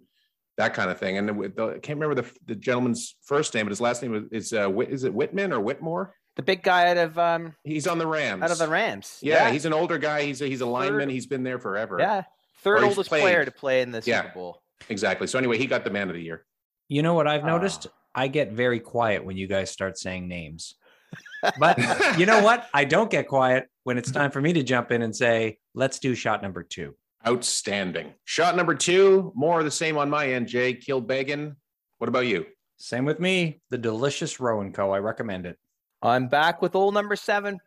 that 0.57 0.75
kind 0.75 0.91
of 0.91 0.99
thing. 0.99 1.19
And 1.19 1.29
the, 1.29 1.33
the, 1.55 1.65
I 1.77 1.79
can't 1.79 1.99
remember 2.01 2.21
the, 2.23 2.31
the 2.47 2.55
gentleman's 2.55 3.15
first 3.25 3.55
name, 3.55 3.67
but 3.67 3.71
his 3.71 3.81
last 3.81 4.03
name 4.03 4.29
is, 4.33 4.53
uh, 4.53 4.69
Whit- 4.69 4.91
is 4.91 5.05
it 5.05 5.13
Whitman 5.13 5.53
or 5.53 5.61
Whitmore? 5.61 6.15
The 6.37 6.43
big 6.43 6.63
guy 6.63 6.91
out 6.91 6.99
of 6.99 7.19
um 7.19 7.55
He's 7.65 7.87
on 7.87 7.99
the 7.99 8.07
Rams. 8.07 8.43
out 8.43 8.51
of 8.51 8.59
the 8.59 8.69
Rams. 8.69 9.19
Yeah, 9.23 9.51
he's 9.51 9.65
an 9.65 9.73
older 9.73 9.97
guy. 9.99 10.23
He's 10.23 10.43
a, 10.43 10.47
he's 10.47 10.61
a 10.61 10.67
lineman. 10.67 11.01
Third- 11.03 11.11
He's 11.11 11.27
been 11.27 11.43
there 11.43 11.59
forever. 11.59 11.97
yeah. 11.99 12.23
Third 12.63 12.83
oldest 12.85 13.09
played. 13.09 13.21
player 13.23 13.45
to 13.45 13.51
play 13.51 13.81
in 13.83 13.91
the 13.93 14.03
Yeah. 14.05 14.23
Super 14.23 14.35
Bowl. 14.35 14.63
Exactly. 14.89 15.27
So 15.29 15.39
anyway, 15.39 15.57
he 15.59 15.67
got 15.67 15.85
the 15.85 15.91
man 15.91 16.09
of 16.09 16.15
the 16.15 16.23
year. 16.23 16.45
You 16.89 17.03
know 17.03 17.15
what 17.15 17.27
I've 17.27 17.45
Ah. 17.45 17.47
noticed? 17.49 17.87
I 18.15 18.29
get 18.29 18.53
very 18.53 18.81
quiet 18.81 19.25
when 19.25 19.37
you 19.37 19.47
guys 19.47 19.71
start 19.71 19.99
saying 19.99 20.27
names. 20.29 20.75
But 21.61 21.79
you 22.19 22.27
know 22.27 22.43
what? 22.43 22.67
I 22.75 22.85
don't 22.85 23.11
get 23.11 23.29
quiet 23.29 23.69
when 23.85 23.99
it's 23.99 24.11
time 24.11 24.31
for 24.31 24.41
me 24.41 24.53
to 24.55 24.63
jump 24.63 24.91
in 24.91 25.01
and 25.03 25.15
say, 25.15 25.59
let's 25.75 25.99
do 26.01 26.15
shot 26.15 26.43
number 26.43 26.63
two. 26.65 26.97
Outstanding. 27.27 28.15
Shot 28.25 28.55
number 28.55 28.75
two, 28.75 29.33
more 29.35 29.59
of 29.59 29.65
the 29.65 29.71
same 29.71 29.99
on 29.99 30.09
my 30.09 30.29
end, 30.29 30.47
Jay. 30.47 30.75
Kilbeggan. 30.75 31.57
What 31.99 32.09
about 32.09 32.27
you? 32.27 32.47
Same 32.77 33.05
with 33.05 33.19
me. 33.19 33.61
The 33.71 33.79
delicious 33.79 34.39
Roe 34.39 34.71
& 34.71 34.73
Co. 34.73 34.93
I 34.93 35.01
recommend 35.01 35.45
it. 35.45 35.59
I'm 36.03 36.29
back 36.29 36.63
with 36.63 36.77
old 36.77 36.95
number 36.95 37.17
seven. 37.17 37.59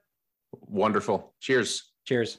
Wonderful. 0.52 1.34
Cheers. 1.42 1.92
Cheers. 2.06 2.38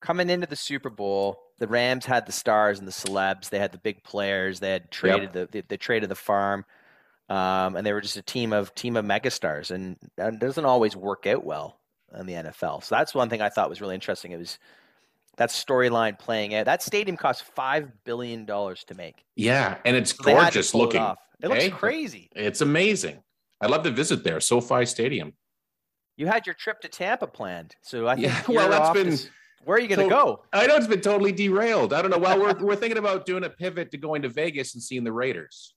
Coming 0.00 0.30
into 0.30 0.46
the 0.46 0.56
Super 0.56 0.88
Bowl, 0.88 1.38
the 1.58 1.66
Rams 1.66 2.06
had 2.06 2.24
the 2.24 2.32
stars 2.32 2.78
and 2.78 2.88
the 2.88 2.92
celebs. 2.92 3.50
They 3.50 3.58
had 3.58 3.72
the 3.72 3.78
big 3.78 4.02
players. 4.04 4.58
They 4.58 4.70
had 4.70 4.90
traded 4.90 5.32
the 5.32 5.48
they, 5.50 5.62
they 5.62 5.76
traded 5.76 6.08
the 6.08 6.14
farm, 6.14 6.64
um, 7.28 7.76
and 7.76 7.84
they 7.84 7.92
were 7.92 8.00
just 8.00 8.16
a 8.16 8.22
team 8.22 8.52
of 8.52 8.74
team 8.74 8.96
of 8.96 9.04
megastars. 9.04 9.70
And 9.70 9.96
that 10.16 10.38
doesn't 10.38 10.64
always 10.64 10.94
work 10.94 11.26
out 11.26 11.44
well 11.44 11.80
in 12.18 12.26
the 12.26 12.34
NFL. 12.34 12.84
So 12.84 12.94
that's 12.94 13.14
one 13.14 13.28
thing 13.28 13.40
I 13.40 13.48
thought 13.48 13.68
was 13.68 13.80
really 13.80 13.94
interesting. 13.94 14.32
It 14.32 14.38
was 14.38 14.58
that 15.36 15.50
storyline 15.50 16.18
playing 16.18 16.54
out. 16.54 16.64
That 16.66 16.82
stadium 16.82 17.16
cost 17.16 17.42
five 17.54 17.90
billion 18.04 18.44
dollars 18.44 18.84
to 18.84 18.94
make. 18.94 19.24
Yeah, 19.34 19.76
and 19.84 19.96
it's 19.96 20.16
So 20.16 20.22
they 20.24 20.32
had 20.32 20.38
to 20.38 20.44
gorgeous 20.44 20.74
it 20.74 20.78
looking. 20.78 21.00
off. 21.00 21.18
It 21.42 21.48
looks 21.48 21.64
eh? 21.64 21.70
crazy. 21.70 22.30
It's 22.34 22.60
amazing. 22.60 23.22
I'd 23.60 23.70
love 23.70 23.82
to 23.84 23.90
visit 23.90 24.24
there, 24.24 24.40
SoFi 24.40 24.86
Stadium. 24.86 25.32
You 26.16 26.26
had 26.26 26.46
your 26.46 26.54
trip 26.54 26.80
to 26.80 26.88
Tampa 26.88 27.26
planned, 27.26 27.74
so 27.82 28.06
I 28.08 28.14
think 28.14 28.26
Yeah, 28.28 28.42
well, 28.48 28.70
that's 28.70 28.92
been- 28.98 29.32
Where 29.64 29.76
are 29.76 29.80
you 29.80 29.88
going 29.88 29.98
to 29.98 30.04
So- 30.14 30.24
go? 30.24 30.44
I 30.52 30.66
know 30.66 30.76
it's 30.76 30.86
been 30.86 31.00
totally 31.00 31.32
derailed. 31.32 31.92
I 31.92 32.00
don't 32.00 32.10
know. 32.10 32.18
Well, 32.18 32.38
we're, 32.40 32.58
we're 32.64 32.76
thinking 32.76 32.96
about 32.98 33.26
doing 33.26 33.44
a 33.44 33.50
pivot 33.50 33.90
to 33.90 33.98
going 33.98 34.22
to 34.22 34.28
Vegas 34.30 34.74
and 34.74 34.82
seeing 34.82 35.04
the 35.04 35.12
Raiders. 35.12 35.74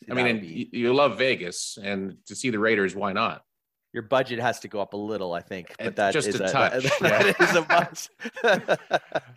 I 0.10 0.14
mean, 0.14 0.26
and 0.26 0.40
be- 0.42 0.68
you, 0.72 0.80
you 0.80 0.94
love 0.94 1.16
Vegas, 1.16 1.78
and 1.82 2.16
to 2.26 2.34
see 2.34 2.50
the 2.50 2.58
Raiders, 2.58 2.94
why 2.94 3.12
not? 3.14 3.42
Your 3.98 4.04
budget 4.04 4.38
has 4.38 4.60
to 4.60 4.68
go 4.68 4.80
up 4.80 4.92
a 4.92 4.96
little, 4.96 5.32
I 5.32 5.40
think. 5.40 5.74
But 5.76 5.96
that 5.96 6.12
just 6.12 6.28
is 6.28 6.36
a 6.40 6.48
touch, 6.52 6.84
that 7.00 7.40
is 7.40 7.56
a 7.56 7.66
must. 7.68 8.10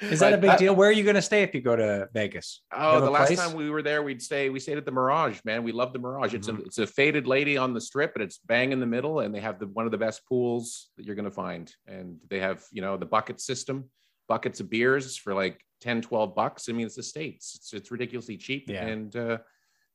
Is 0.13 0.19
that 0.19 0.33
a 0.33 0.37
big 0.37 0.51
I- 0.51 0.57
deal? 0.57 0.75
Where 0.75 0.87
are 0.89 0.91
you 0.91 1.03
going 1.03 1.15
to 1.15 1.21
stay 1.21 1.41
if 1.41 1.55
you 1.55 1.61
go 1.61 1.75
to 1.75 2.07
Vegas? 2.13 2.61
Oh, 2.71 3.01
the 3.01 3.09
last 3.09 3.27
place? 3.27 3.39
time 3.39 3.53
we 3.55 3.69
were 3.71 3.81
there, 3.81 4.03
we'd 4.03 4.21
stay. 4.21 4.49
We 4.51 4.59
stayed 4.59 4.77
at 4.77 4.85
the 4.85 4.91
Mirage, 4.91 5.39
man. 5.45 5.63
We 5.63 5.71
love 5.71 5.93
the 5.93 5.99
Mirage. 5.99 6.35
It's 6.35 6.47
Mhm. 6.47 6.59
a 6.59 6.61
it's 6.65 6.77
a 6.77 6.85
faded 6.87 7.25
lady 7.25 7.57
on 7.57 7.73
the 7.73 7.81
strip, 7.81 8.13
but 8.13 8.21
it's 8.21 8.37
bang 8.45 8.71
in 8.71 8.79
the 8.79 8.85
middle, 8.85 9.21
and 9.21 9.33
they 9.33 9.39
have 9.39 9.57
the 9.59 9.65
one 9.67 9.85
of 9.85 9.91
the 9.91 9.97
best 9.97 10.21
pools 10.29 10.89
that 10.97 11.05
you're 11.05 11.15
gonna 11.15 11.31
find. 11.31 11.73
And 11.87 12.17
they 12.29 12.39
have 12.39 12.63
you 12.71 12.81
know 12.83 12.97
the 12.97 13.05
bucket 13.07 13.41
system, 13.41 13.89
buckets 14.27 14.59
of 14.59 14.69
beers 14.69 15.17
for 15.17 15.33
like 15.33 15.59
10, 15.81 16.01
12 16.03 16.35
bucks. 16.35 16.69
I 16.69 16.73
mean, 16.73 16.85
it's 16.85 16.95
the 16.95 17.03
states. 17.03 17.53
It's 17.55 17.73
it's 17.73 17.89
ridiculously 17.91 18.37
cheap, 18.37 18.69
Yeah. 18.69 18.85
and 18.85 19.15
uh, 19.15 19.37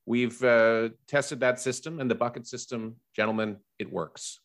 we've 0.07 0.41
uh, 0.45 0.91
tested 1.09 1.41
that 1.41 1.59
system 1.61 2.01
and 2.01 2.09
the 2.11 2.15
bucket 2.15 2.47
system, 2.47 2.97
gentlemen. 3.15 3.57
It 3.79 3.93
works. 3.93 4.39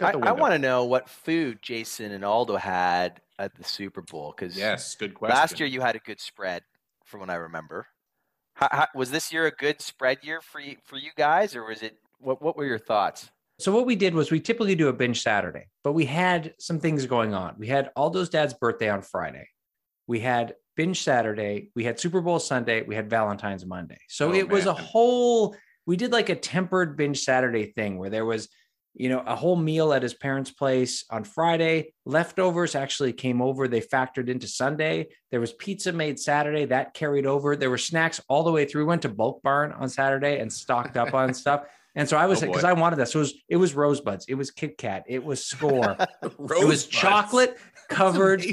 Look 0.00 0.14
I, 0.14 0.16
out 0.16 0.22
the 0.22 0.28
I 0.28 0.32
want 0.32 0.52
to 0.52 0.58
know 0.58 0.84
what 0.84 1.08
food 1.08 1.58
Jason 1.62 2.12
and 2.12 2.24
Aldo 2.24 2.56
had 2.56 3.20
at 3.38 3.54
the 3.54 3.64
Super 3.64 4.02
Bowl 4.02 4.34
because 4.36 4.56
Yes, 4.56 4.94
good 4.94 5.14
question. 5.14 5.36
last 5.36 5.60
year 5.60 5.68
you 5.68 5.80
had 5.80 5.96
a 5.96 6.00
good 6.00 6.20
spread, 6.20 6.62
from 7.04 7.20
what 7.20 7.30
I 7.30 7.34
remember. 7.34 7.86
How, 8.54 8.68
how, 8.70 8.86
was 8.94 9.10
this 9.10 9.32
year 9.32 9.46
a 9.46 9.50
good 9.50 9.80
spread 9.80 10.18
year 10.22 10.40
for 10.40 10.60
you 10.60 10.76
for 10.84 10.96
you 10.96 11.10
guys, 11.16 11.54
or 11.56 11.64
was 11.64 11.82
it? 11.82 11.96
What 12.18 12.42
What 12.42 12.56
were 12.56 12.66
your 12.66 12.78
thoughts? 12.78 13.30
So 13.58 13.72
what 13.72 13.84
we 13.84 13.94
did 13.94 14.14
was 14.14 14.30
we 14.30 14.40
typically 14.40 14.74
do 14.74 14.88
a 14.88 14.92
binge 14.92 15.22
Saturday, 15.22 15.66
but 15.84 15.92
we 15.92 16.06
had 16.06 16.54
some 16.58 16.80
things 16.80 17.04
going 17.04 17.34
on. 17.34 17.56
We 17.58 17.66
had 17.66 17.90
Aldo's 17.94 18.30
dad's 18.30 18.54
birthday 18.54 18.88
on 18.88 19.02
Friday. 19.02 19.46
We 20.06 20.20
had 20.20 20.54
binge 20.76 21.02
Saturday. 21.02 21.70
We 21.76 21.84
had 21.84 22.00
Super 22.00 22.22
Bowl 22.22 22.38
Sunday. 22.38 22.82
We 22.82 22.94
had 22.94 23.10
Valentine's 23.10 23.66
Monday. 23.66 23.98
So 24.08 24.30
Oh, 24.30 24.34
it 24.34 24.48
was 24.48 24.64
a 24.64 24.72
whole. 24.72 25.54
We 25.84 25.96
did 25.96 26.10
like 26.10 26.30
a 26.30 26.34
tempered 26.34 26.96
binge 26.96 27.20
Saturday 27.20 27.66
thing 27.66 27.98
where 27.98 28.08
there 28.08 28.24
was, 28.24 28.48
you 28.94 29.08
know, 29.08 29.20
a 29.26 29.36
whole 29.36 29.56
meal 29.56 29.92
at 29.92 30.02
his 30.02 30.14
parents' 30.14 30.50
place 30.50 31.04
on 31.10 31.24
Friday. 31.24 31.94
Leftovers 32.04 32.74
actually 32.74 33.12
came 33.12 33.40
over. 33.40 33.68
They 33.68 33.80
factored 33.80 34.28
into 34.28 34.46
Sunday. 34.48 35.08
There 35.30 35.40
was 35.40 35.52
pizza 35.52 35.92
made 35.92 36.18
Saturday 36.18 36.64
that 36.66 36.94
carried 36.94 37.26
over. 37.26 37.56
There 37.56 37.70
were 37.70 37.78
snacks 37.78 38.20
all 38.28 38.42
the 38.42 38.52
way 38.52 38.64
through. 38.64 38.82
We 38.82 38.88
went 38.88 39.02
to 39.02 39.08
Bulk 39.08 39.42
Barn 39.42 39.72
on 39.72 39.88
Saturday 39.88 40.38
and 40.40 40.52
stocked 40.52 40.96
up 40.96 41.14
on 41.14 41.32
stuff. 41.42 41.64
And 41.94 42.08
so 42.08 42.16
I 42.16 42.26
was 42.26 42.42
Oh, 42.42 42.46
because 42.46 42.62
boy. 42.62 42.68
I 42.68 42.72
wanted 42.72 42.96
that. 42.96 43.08
So 43.08 43.18
it 43.18 43.22
was 43.22 43.34
it 43.48 43.56
was 43.56 43.74
Rosebuds, 43.74 44.26
it 44.28 44.34
was 44.34 44.50
Kit 44.50 44.78
Kat, 44.78 45.04
it 45.08 45.24
was 45.24 45.44
Score, 45.44 45.96
it 46.22 46.66
was 46.66 46.86
chocolate 46.86 47.56
covered 47.88 48.44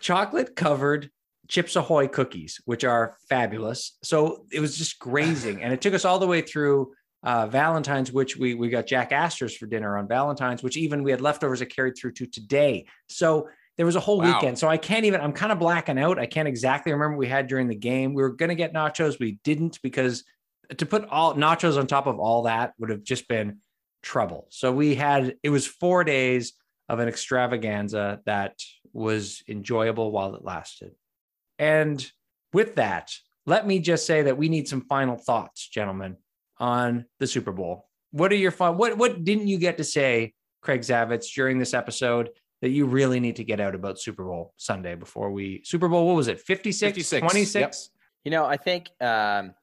chocolate 0.00 0.54
covered 0.54 1.10
Chips 1.48 1.76
Ahoy 1.76 2.08
cookies, 2.08 2.60
which 2.66 2.84
are 2.84 3.16
fabulous. 3.28 3.96
So 4.02 4.44
it 4.52 4.60
was 4.60 4.76
just 4.76 4.98
grazing, 4.98 5.62
and 5.62 5.72
it 5.72 5.80
took 5.80 5.94
us 5.94 6.04
all 6.04 6.18
the 6.18 6.26
way 6.26 6.40
through 6.42 6.92
uh, 7.28 7.46
Valentine's, 7.46 8.10
which 8.10 8.38
we 8.38 8.54
we 8.54 8.70
got 8.70 8.86
Jack 8.86 9.12
Astor's 9.12 9.54
for 9.54 9.66
dinner 9.66 9.98
on 9.98 10.08
Valentine's, 10.08 10.62
which 10.62 10.78
even 10.78 11.02
we 11.02 11.10
had 11.10 11.20
leftovers 11.20 11.58
that 11.58 11.66
carried 11.66 11.94
through 11.94 12.12
to 12.12 12.26
today. 12.26 12.86
So 13.10 13.50
there 13.76 13.84
was 13.84 13.96
a 13.96 14.00
whole 14.00 14.18
Wow. 14.18 14.34
weekend. 14.34 14.58
So 14.58 14.66
I 14.66 14.78
can't 14.78 15.04
even. 15.04 15.20
I'm 15.20 15.34
kind 15.34 15.52
of 15.52 15.58
blacking 15.58 15.98
out. 15.98 16.18
I 16.18 16.24
can't 16.24 16.48
exactly 16.48 16.90
remember 16.90 17.16
what 17.16 17.20
we 17.20 17.28
had 17.28 17.46
during 17.46 17.68
the 17.68 17.74
game. 17.74 18.14
We 18.14 18.22
were 18.22 18.30
gonna 18.30 18.54
get 18.54 18.72
nachos, 18.72 19.20
we 19.20 19.38
didn't 19.44 19.78
because 19.82 20.24
to 20.78 20.86
put 20.86 21.04
all 21.10 21.34
nachos 21.34 21.78
on 21.78 21.86
top 21.86 22.06
of 22.06 22.18
all 22.18 22.44
that 22.44 22.72
would 22.78 22.88
have 22.88 23.02
just 23.02 23.28
been 23.28 23.58
trouble. 24.02 24.46
So 24.48 24.72
we 24.72 24.94
had 24.94 25.36
it 25.42 25.50
was 25.50 25.66
four 25.66 26.04
days 26.04 26.54
of 26.88 26.98
an 26.98 27.08
extravaganza 27.08 28.20
that 28.24 28.54
was 28.94 29.42
enjoyable 29.46 30.12
while 30.12 30.34
it 30.34 30.44
lasted. 30.44 30.92
And 31.58 32.10
with 32.54 32.76
that, 32.76 33.12
let 33.44 33.66
me 33.66 33.80
just 33.80 34.06
say 34.06 34.22
that 34.22 34.38
we 34.38 34.48
need 34.48 34.66
some 34.66 34.80
final 34.80 35.16
thoughts, 35.16 35.68
gentlemen, 35.68 36.16
on 36.58 37.04
the 37.18 37.26
Super 37.26 37.52
Bowl. 37.52 37.88
What 38.10 38.32
are 38.32 38.36
your 38.36 38.50
fun? 38.50 38.76
What 38.76 38.96
what 38.96 39.24
didn't 39.24 39.48
you 39.48 39.58
get 39.58 39.76
to 39.78 39.84
say, 39.84 40.34
Craig 40.62 40.80
Zavitz, 40.80 41.32
during 41.34 41.58
this 41.58 41.74
episode 41.74 42.30
that 42.60 42.70
you 42.70 42.86
really 42.86 43.20
need 43.20 43.36
to 43.36 43.44
get 43.44 43.60
out 43.60 43.74
about 43.74 44.00
Super 44.00 44.24
Bowl 44.24 44.54
Sunday 44.56 44.94
before 44.94 45.30
we 45.30 45.62
Super 45.64 45.88
Bowl? 45.88 46.06
What 46.06 46.16
was 46.16 46.28
it? 46.28 46.40
56, 46.40 46.94
56, 46.94 47.20
26? 47.20 47.90
You 48.24 48.30
know, 48.30 48.44
I 48.46 48.56
think 48.56 48.88
um, 49.00 49.54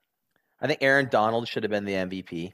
I 0.62 0.68
think 0.68 0.80
Aaron 0.82 1.10
Donald 1.10 1.48
should 1.48 1.64
have 1.64 1.72
been 1.72 1.86
the 1.86 1.94
MVP. 1.94 2.54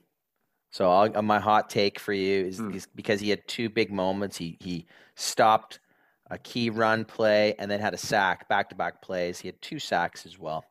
So 0.71 0.89
I'll, 0.89 1.17
uh, 1.17 1.21
my 1.21 1.39
hot 1.39 1.69
take 1.69 1.99
for 1.99 2.13
you 2.13 2.45
is, 2.45 2.57
Hmm. 2.57 2.71
is 2.73 2.87
because 2.95 3.19
he 3.19 3.29
had 3.29 3.45
two 3.47 3.69
big 3.69 3.91
moments. 3.91 4.37
He 4.37 4.57
he 4.61 4.85
stopped 5.15 5.79
a 6.29 6.37
key 6.37 6.69
run 6.69 7.03
play 7.03 7.55
and 7.59 7.69
then 7.69 7.81
had 7.81 7.93
a 7.93 7.97
sack, 7.97 8.47
back 8.47 8.69
to 8.69 8.75
back 8.75 9.01
plays. 9.01 9.39
He 9.39 9.49
had 9.49 9.61
two 9.61 9.79
sacks 9.79 10.25
as 10.25 10.39
well, 10.39 10.63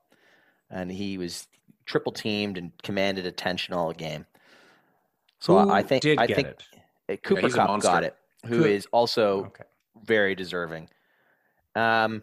and 0.70 0.90
he 0.90 1.18
was 1.18 1.46
triple 1.90 2.12
teamed 2.12 2.56
and 2.56 2.70
commanded 2.84 3.26
attention 3.26 3.74
all 3.74 3.92
game. 3.92 4.24
So 5.40 5.58
Who 5.58 5.70
I 5.70 5.82
think 5.82 6.02
did 6.02 6.18
I 6.20 6.26
get 6.26 6.36
think 6.36 6.48
it. 6.48 6.64
uh, 7.08 7.16
Cooper 7.24 7.40
he's 7.42 7.54
a 7.54 7.58
Kupp 7.58 7.80
got 7.82 8.04
it, 8.04 8.14
who 8.46 8.64
is 8.64 8.86
Coop- 8.86 8.90
also 8.94 9.44
Okay. 9.46 9.64
very 10.04 10.34
deserving. 10.36 10.88
Um, 11.74 12.22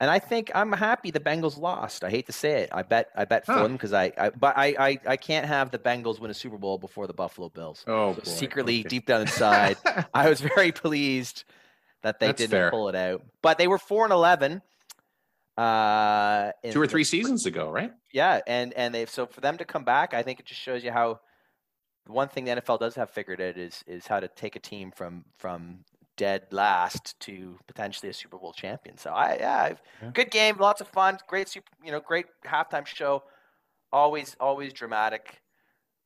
and 0.00 0.10
I 0.10 0.18
think 0.20 0.50
I'm 0.54 0.72
happy 0.72 1.10
the 1.10 1.20
Bengals 1.20 1.58
lost. 1.58 2.02
I 2.04 2.10
hate 2.10 2.26
to 2.26 2.32
say 2.32 2.62
it. 2.62 2.70
I 2.72 2.82
bet 2.82 3.10
I 3.16 3.24
bet 3.26 3.44
for 3.44 3.52
Huh. 3.52 3.62
them 3.64 3.72
because 3.72 3.92
I, 3.92 4.12
I 4.16 4.30
but 4.30 4.56
I, 4.56 4.66
I 4.78 4.98
I 5.06 5.16
can't 5.16 5.44
have 5.46 5.70
the 5.70 5.78
Bengals 5.78 6.18
win 6.20 6.30
a 6.30 6.34
Super 6.34 6.56
Bowl 6.56 6.78
before 6.78 7.06
the 7.06 7.12
Buffalo 7.12 7.48
Bills. 7.50 7.84
Oh, 7.86 8.14
So 8.14 8.20
boy. 8.22 8.30
secretly, 8.30 8.80
Okay. 8.80 8.88
deep 8.88 9.06
down 9.06 9.20
inside, 9.22 9.76
I 10.14 10.28
was 10.30 10.40
very 10.40 10.72
pleased 10.72 11.44
that 12.02 12.20
they 12.20 12.28
That's 12.28 12.38
didn't 12.38 12.52
fair. 12.52 12.70
pull 12.70 12.88
it 12.88 12.94
out. 12.94 13.22
But 13.42 13.58
they 13.58 13.66
were 13.66 13.78
four 13.78 14.04
and 14.04 14.12
eleven. 14.12 14.62
Uh, 15.58 16.52
in 16.62 16.72
two 16.72 16.80
or 16.80 16.86
the- 16.86 16.90
three 16.90 17.04
seasons 17.04 17.44
ago, 17.46 17.70
right? 17.70 17.92
yeah, 18.12 18.40
and 18.46 18.72
and 18.74 18.94
they 18.94 19.06
so 19.06 19.26
for 19.26 19.40
them 19.40 19.56
to 19.58 19.64
come 19.64 19.84
back, 19.84 20.14
I 20.14 20.22
think 20.22 20.38
it 20.40 20.46
just 20.46 20.60
shows 20.60 20.84
you 20.84 20.92
how 20.92 21.20
the 22.06 22.12
one 22.12 22.28
thing 22.28 22.44
the 22.44 22.52
NFL 22.52 22.78
does 22.78 22.94
have 22.94 23.10
figured 23.10 23.40
out 23.40 23.56
is 23.56 23.82
is 23.86 24.06
how 24.06 24.20
to 24.20 24.28
take 24.28 24.54
a 24.56 24.60
team 24.60 24.92
from 24.92 25.24
from 25.38 25.84
dead 26.16 26.46
last 26.50 27.18
to 27.20 27.58
potentially 27.66 28.08
a 28.10 28.12
Super 28.12 28.38
Bowl 28.38 28.52
champion. 28.52 28.96
So 28.98 29.10
I 29.10 29.36
yeah, 29.40 29.74
Yeah. 30.02 30.10
good 30.14 30.30
game, 30.30 30.56
lots 30.58 30.80
of 30.80 30.88
fun, 30.88 31.18
great 31.28 31.48
super, 31.48 31.70
you 31.84 31.90
know, 31.92 32.00
great 32.00 32.26
halftime 32.46 32.86
show. 32.86 33.24
Always 33.92 34.36
always 34.38 34.72
dramatic 34.72 35.40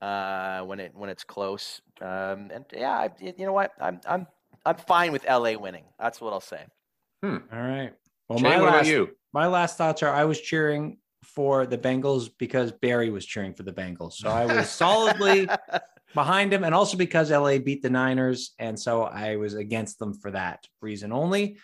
uh, 0.00 0.62
when 0.62 0.80
it 0.80 0.92
when 0.94 1.10
it's 1.10 1.24
close. 1.24 1.80
Um, 2.00 2.50
and 2.52 2.64
yeah, 2.72 2.92
I, 2.92 3.10
you 3.20 3.34
know 3.46 3.52
what? 3.52 3.72
I'm 3.80 4.00
I'm 4.06 4.26
I'm 4.64 4.76
fine 4.76 5.12
with 5.12 5.24
LA 5.28 5.54
winning. 5.58 5.84
That's 5.98 6.20
what 6.20 6.32
I'll 6.32 6.40
say. 6.40 6.64
All 7.22 7.38
right. 7.50 7.92
Well, 8.28 8.38
Shane, 8.38 8.50
my 8.50 8.60
what 8.60 8.72
last, 8.72 8.82
about 8.82 8.86
you? 8.86 9.10
My 9.33 9.47
last 9.47 9.79
thoughts 9.79 10.03
are 10.03 10.12
I 10.12 10.25
was 10.25 10.40
cheering 10.40 10.99
for 11.23 11.66
the 11.66 11.79
Bengals 11.79 12.31
because 12.38 12.73
Barry 12.73 13.11
was 13.11 13.25
cheering 13.25 13.55
for 13.55 13.62
the 13.62 13.73
Bengals. 13.73 14.14
So 14.14 14.29
I 14.29 14.45
was 14.45 14.68
solidly 14.68 15.49
behind 16.14 16.53
him 16.53 16.64
and 16.64 16.75
also 16.75 16.97
because 16.97 17.31
LA 17.31 17.59
beat 17.59 17.83
the 17.83 17.90
Niners. 17.90 18.55
And 18.59 18.79
so 18.79 19.05
I 19.05 19.37
was 19.37 19.55
against 19.55 19.99
them 19.99 20.14
for 20.14 20.31
that 20.33 20.66
reason 20.81 21.12
only. 21.12 21.59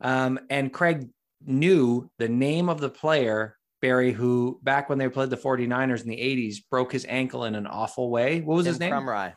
Um, 0.00 0.38
and 0.50 0.72
Craig 0.72 1.08
knew 1.46 2.10
the 2.18 2.28
name 2.28 2.68
of 2.68 2.80
the 2.80 2.90
player, 2.90 3.56
Barry, 3.80 4.12
who 4.12 4.60
back 4.62 4.88
when 4.88 4.98
they 4.98 5.08
played 5.08 5.30
the 5.30 5.36
49ers 5.36 6.02
in 6.02 6.08
the 6.08 6.16
80s 6.16 6.56
broke 6.70 6.92
his 6.92 7.06
ankle 7.08 7.44
in 7.44 7.54
an 7.54 7.66
awful 7.66 8.10
way. 8.10 8.40
What 8.40 8.56
was 8.56 8.64
Tim 8.64 8.72
his 8.72 8.80
name? 8.80 8.90
Tim 8.90 9.02
Krumrie. 9.02 9.34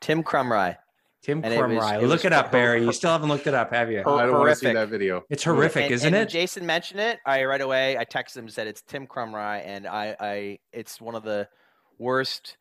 Tim 0.00 0.22
Krumrie. 0.22 0.76
Tim 1.22 1.42
And 1.44 1.52
it 1.52 1.60
was- 1.60 1.92
it 2.02 2.06
Look 2.06 2.24
it 2.24 2.32
up, 2.32 2.52
Barry. 2.52 2.84
You 2.84 2.92
still 2.92 3.10
haven't 3.10 3.28
looked 3.28 3.46
it 3.46 3.54
up, 3.54 3.72
have 3.72 3.90
you? 3.90 4.02
Oh, 4.06 4.16
I 4.16 4.26
don't 4.26 4.38
want 4.38 4.50
to 4.50 4.54
see 4.56 4.72
that 4.72 4.88
video. 4.88 5.24
It's 5.28 5.42
horrific, 5.44 5.84
and, 5.86 5.92
isn't 5.94 6.14
and 6.14 6.22
it? 6.22 6.28
Jason 6.28 6.64
mentioned 6.64 7.00
it. 7.00 7.18
I 7.26 7.44
right 7.44 7.60
away 7.60 7.98
I 7.98 8.04
texted 8.04 8.36
him 8.36 8.44
and 8.44 8.52
said 8.52 8.66
it's 8.68 8.82
Tim 8.82 9.06
Krumrie, 9.06 9.62
and 9.66 9.86
I, 9.86 10.16
I 10.20 10.58
it's 10.72 11.00
one 11.00 11.14
of 11.16 11.24
the 11.24 11.48
worst 11.98 12.56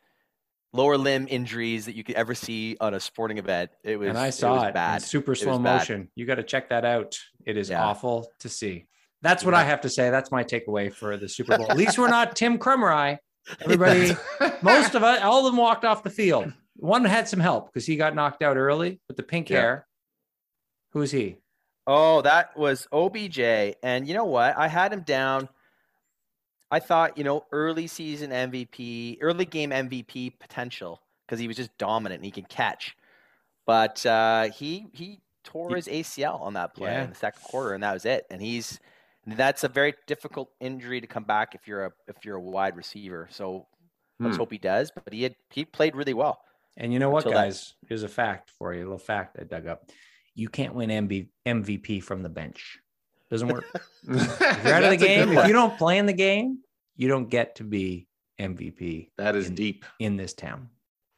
lower 0.74 0.98
limb 0.98 1.28
injuries 1.30 1.86
that 1.86 1.96
you 1.96 2.04
could 2.04 2.15
ever 2.15 2.36
see 2.36 2.76
on 2.82 2.93
a 2.93 3.00
sporting 3.00 3.38
event. 3.38 3.70
It 3.84 3.98
was 3.98 4.10
and 4.10 4.17
I 4.17 4.28
it 4.28 4.32
saw 4.34 4.56
was 4.56 4.63
it, 4.63 4.67
in 4.67 4.74
bad. 4.74 5.02
super 5.02 5.32
was 5.32 5.39
slow 5.41 5.60
bad. 5.60 5.78
motion. 5.80 6.10
You 6.15 6.26
got 6.26 6.36
to 6.36 6.43
check 6.43 6.70
that 6.70 6.84
out. 6.86 7.17
It 7.46 7.58
is 7.58 7.70
Yeah. 7.70 7.84
awful 7.86 8.28
to 8.39 8.50
see. 8.50 8.86
That's 9.22 9.43
what 9.43 9.54
I 9.54 9.63
have 9.63 9.82
to 9.82 9.89
say. 9.89 10.10
That's 10.10 10.32
my 10.32 10.43
takeaway 10.43 10.93
for 10.93 11.17
the 11.17 11.28
Super 11.30 11.58
Bowl. 11.58 11.72
At 11.72 11.78
least 11.78 11.98
we're 11.98 12.10
not 12.10 12.36
Tim 12.36 12.58
Krumrie. 12.60 13.17
Everybody, 13.62 14.12
most 14.62 14.93
of 14.93 15.04
us, 15.04 15.22
all 15.24 15.39
of 15.39 15.46
them 15.54 15.58
walked 15.58 15.86
off 15.86 16.04
the 16.04 16.10
field. 16.10 16.52
One 16.78 17.04
had 17.06 17.28
some 17.28 17.40
help 17.40 17.72
because 17.74 17.86
he 17.86 17.96
got 17.96 18.16
knocked 18.16 18.42
out 18.44 18.58
early 18.58 19.00
with 19.08 19.18
the 19.18 19.24
pink 19.24 19.50
Yeah. 19.50 19.60
hair. 19.62 19.88
Who 20.92 21.02
is 21.02 21.12
he? 21.12 21.38
Oh, 21.86 22.22
that 22.22 22.56
was 22.58 22.88
OBJ. 22.92 23.40
And 23.84 24.08
you 24.08 24.13
know 24.13 24.26
what? 24.26 24.58
I 24.58 24.68
had 24.68 24.94
him 24.94 25.02
down. 25.02 25.50
I 26.70 26.80
thought, 26.80 27.18
you 27.18 27.24
know, 27.24 27.46
early 27.52 27.88
season 27.88 28.32
MVP, 28.32 29.18
early 29.22 29.46
game 29.46 29.72
MVP 29.72 30.38
potential 30.40 31.02
because 31.26 31.40
he 31.40 31.48
was 31.48 31.56
just 31.58 31.76
dominant 31.78 32.20
and 32.20 32.26
he 32.26 32.32
could 32.32 32.50
catch. 32.50 32.96
But 33.66 34.06
uh, 34.06 34.50
he 34.52 34.88
he 34.94 35.20
tore 35.44 35.76
his 35.76 35.88
ACL 35.88 36.42
on 36.42 36.54
that 36.54 36.74
play 36.74 36.92
Yeah. 36.92 37.04
in 37.06 37.10
the 37.10 37.16
second 37.16 37.42
quarter, 37.44 37.74
and 37.74 37.84
that 37.84 37.94
was 37.94 38.06
it. 38.06 38.26
And 38.30 38.42
he's 38.42 38.80
that's 39.26 39.63
a 39.63 39.68
very 39.70 39.94
difficult 40.08 40.52
injury 40.60 41.02
to 41.02 41.08
come 41.08 41.24
back 41.24 41.56
if 41.56 41.68
you're 41.68 41.86
a 41.86 41.92
if 42.08 42.24
you're 42.26 42.36
a 42.38 42.42
wide 42.42 42.76
receiver. 42.76 43.28
So 43.32 43.68
let's 44.20 44.36
Hmm. 44.36 44.42
hope 44.42 44.52
he 44.52 44.58
does. 44.58 44.92
But 44.92 45.13
he 45.13 45.24
had 45.24 45.36
he 45.50 45.63
played 45.66 45.96
really 45.96 46.13
well. 46.13 46.42
And 46.78 46.94
you 46.94 47.00
know 47.00 47.10
what, 47.10 47.26
Until 47.26 47.40
that- 47.40 47.46
guys? 47.48 47.74
Here's 47.88 48.04
a 48.04 48.08
fact 48.08 48.52
for 48.58 48.74
you, 48.74 48.82
a 48.82 48.84
little 48.84 48.98
fact 48.98 49.38
I 49.40 49.44
dug 49.44 49.68
up. 49.68 49.90
you 50.36 50.48
can't 50.50 50.76
win 50.76 50.90
MB, 50.92 51.30
MVP 51.48 52.04
from 52.04 52.22
the 52.22 52.30
bench. 52.30 52.80
Doesn't 53.32 53.48
work. 53.50 53.66
if 53.74 53.82
If 54.42 54.63
you're 54.63 54.74
out 54.74 54.84
of 54.84 54.92
the 54.92 54.98
game, 54.98 55.36
if 55.38 55.48
you 55.48 55.54
don't 55.54 55.78
play 55.78 55.98
in 55.98 56.06
the 56.06 56.13
game, 56.13 56.60
you 56.96 57.08
don't 57.08 57.30
get 57.30 57.56
to 57.56 57.63
be 57.63 58.08
MVP 58.40 59.10
that 59.18 59.36
is 59.36 59.48
in- 59.48 59.56
deep. 59.56 59.86
in 60.00 60.16
this 60.16 60.34
town. 60.34 60.70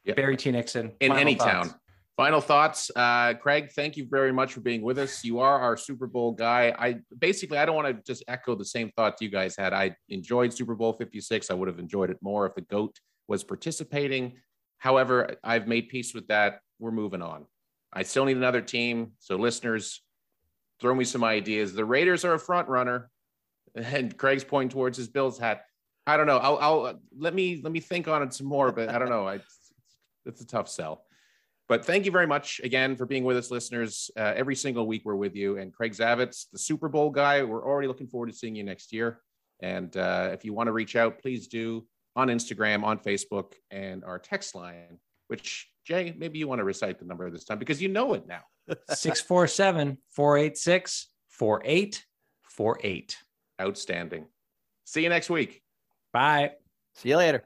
Yeah. 0.05 0.13
Barry 0.15 0.37
T. 0.37 0.49
Nixon. 0.51 0.93
in 1.01 1.11
any 1.11 1.35
thoughts. 1.35 1.69
town. 1.69 1.79
Final 2.15 2.41
thoughts, 2.41 2.91
uh, 2.97 3.33
Craig. 3.35 3.71
Thank 3.73 3.95
you 3.95 4.05
very 4.09 4.31
much 4.33 4.53
for 4.53 4.59
being 4.61 4.81
with 4.81 4.97
us. 4.97 5.23
You 5.23 5.39
are 5.39 5.59
our 5.59 5.77
Super 5.77 6.05
Bowl 6.07 6.31
guy. 6.33 6.73
I 6.77 6.99
basically 7.17 7.57
I 7.57 7.65
don't 7.65 7.75
want 7.75 7.87
to 7.95 8.03
just 8.03 8.23
echo 8.27 8.55
the 8.55 8.65
same 8.65 8.91
thoughts 8.97 9.21
you 9.21 9.29
guys 9.29 9.55
had. 9.57 9.71
I 9.73 9.95
enjoyed 10.09 10.51
Super 10.53 10.75
Bowl 10.75 10.93
Fifty 10.93 11.21
Six. 11.21 11.49
I 11.49 11.53
would 11.53 11.67
have 11.69 11.79
enjoyed 11.79 12.09
it 12.09 12.17
more 12.21 12.45
if 12.45 12.55
the 12.55 12.61
goat 12.61 12.99
was 13.29 13.43
participating. 13.45 14.33
However, 14.79 15.35
I've 15.43 15.67
made 15.67 15.89
peace 15.89 16.13
with 16.13 16.27
that. 16.27 16.61
We're 16.79 16.91
moving 16.91 17.21
on. 17.21 17.45
I 17.91 18.03
still 18.03 18.25
need 18.25 18.37
another 18.37 18.61
team. 18.61 19.11
So 19.19 19.35
listeners, 19.35 20.01
throw 20.79 20.95
me 20.95 21.03
some 21.03 21.23
ideas. 21.23 21.73
The 21.73 21.85
Raiders 21.85 22.25
are 22.25 22.33
a 22.33 22.39
front 22.39 22.67
runner, 22.69 23.09
and 23.75 24.17
Craig's 24.17 24.43
pointing 24.43 24.69
towards 24.69 24.97
his 24.97 25.07
Bills 25.07 25.37
hat. 25.37 25.63
I 26.07 26.17
don't 26.17 26.27
know. 26.27 26.37
I'll, 26.37 26.57
I'll 26.57 26.99
let 27.17 27.35
me 27.35 27.61
let 27.63 27.71
me 27.71 27.79
think 27.79 28.07
on 28.07 28.23
it 28.23 28.33
some 28.33 28.47
more, 28.47 28.71
but 28.71 28.89
I 28.89 28.97
don't 28.97 29.09
know. 29.09 29.27
I, 29.27 29.39
it's 30.25 30.41
a 30.41 30.47
tough 30.47 30.69
sell. 30.69 31.03
But 31.67 31.85
thank 31.85 32.05
you 32.05 32.11
very 32.11 32.25
much 32.25 32.59
again 32.63 32.95
for 32.95 33.05
being 33.05 33.23
with 33.23 33.37
us, 33.37 33.51
listeners. 33.51 34.09
Uh, 34.17 34.33
every 34.35 34.55
single 34.55 34.87
week 34.87 35.03
we're 35.05 35.15
with 35.15 35.35
you. 35.35 35.57
And 35.57 35.71
Craig 35.71 35.93
Zavitz, 35.93 36.47
the 36.51 36.57
Super 36.57 36.89
Bowl 36.89 37.11
guy, 37.11 37.43
we're 37.43 37.63
already 37.63 37.87
looking 37.87 38.07
forward 38.07 38.31
to 38.31 38.33
seeing 38.33 38.55
you 38.55 38.63
next 38.63 38.91
year. 38.91 39.21
And 39.59 39.95
uh, 39.95 40.31
if 40.33 40.43
you 40.43 40.51
want 40.51 40.65
to 40.65 40.71
reach 40.71 40.95
out, 40.95 41.19
please 41.21 41.47
do 41.47 41.85
on 42.15 42.27
Instagram, 42.27 42.83
on 42.83 42.99
Facebook, 42.99 43.53
and 43.71 44.03
our 44.03 44.19
text 44.19 44.55
line, 44.55 44.99
which 45.27 45.69
Jay, 45.85 46.13
maybe 46.17 46.37
you 46.39 46.47
want 46.47 46.59
to 46.59 46.63
recite 46.63 46.99
the 46.99 47.05
number 47.05 47.29
this 47.29 47.45
time 47.45 47.59
because 47.59 47.81
you 47.81 47.89
know 47.89 48.13
it 48.13 48.27
now. 48.27 48.41
647 48.89 49.97
486 50.09 51.07
4848. 51.29 53.17
Outstanding. 53.61 54.25
See 54.85 55.03
you 55.03 55.09
next 55.09 55.29
week. 55.29 55.61
Bye. 56.13 56.51
See 56.95 57.09
you 57.09 57.17
later. 57.17 57.43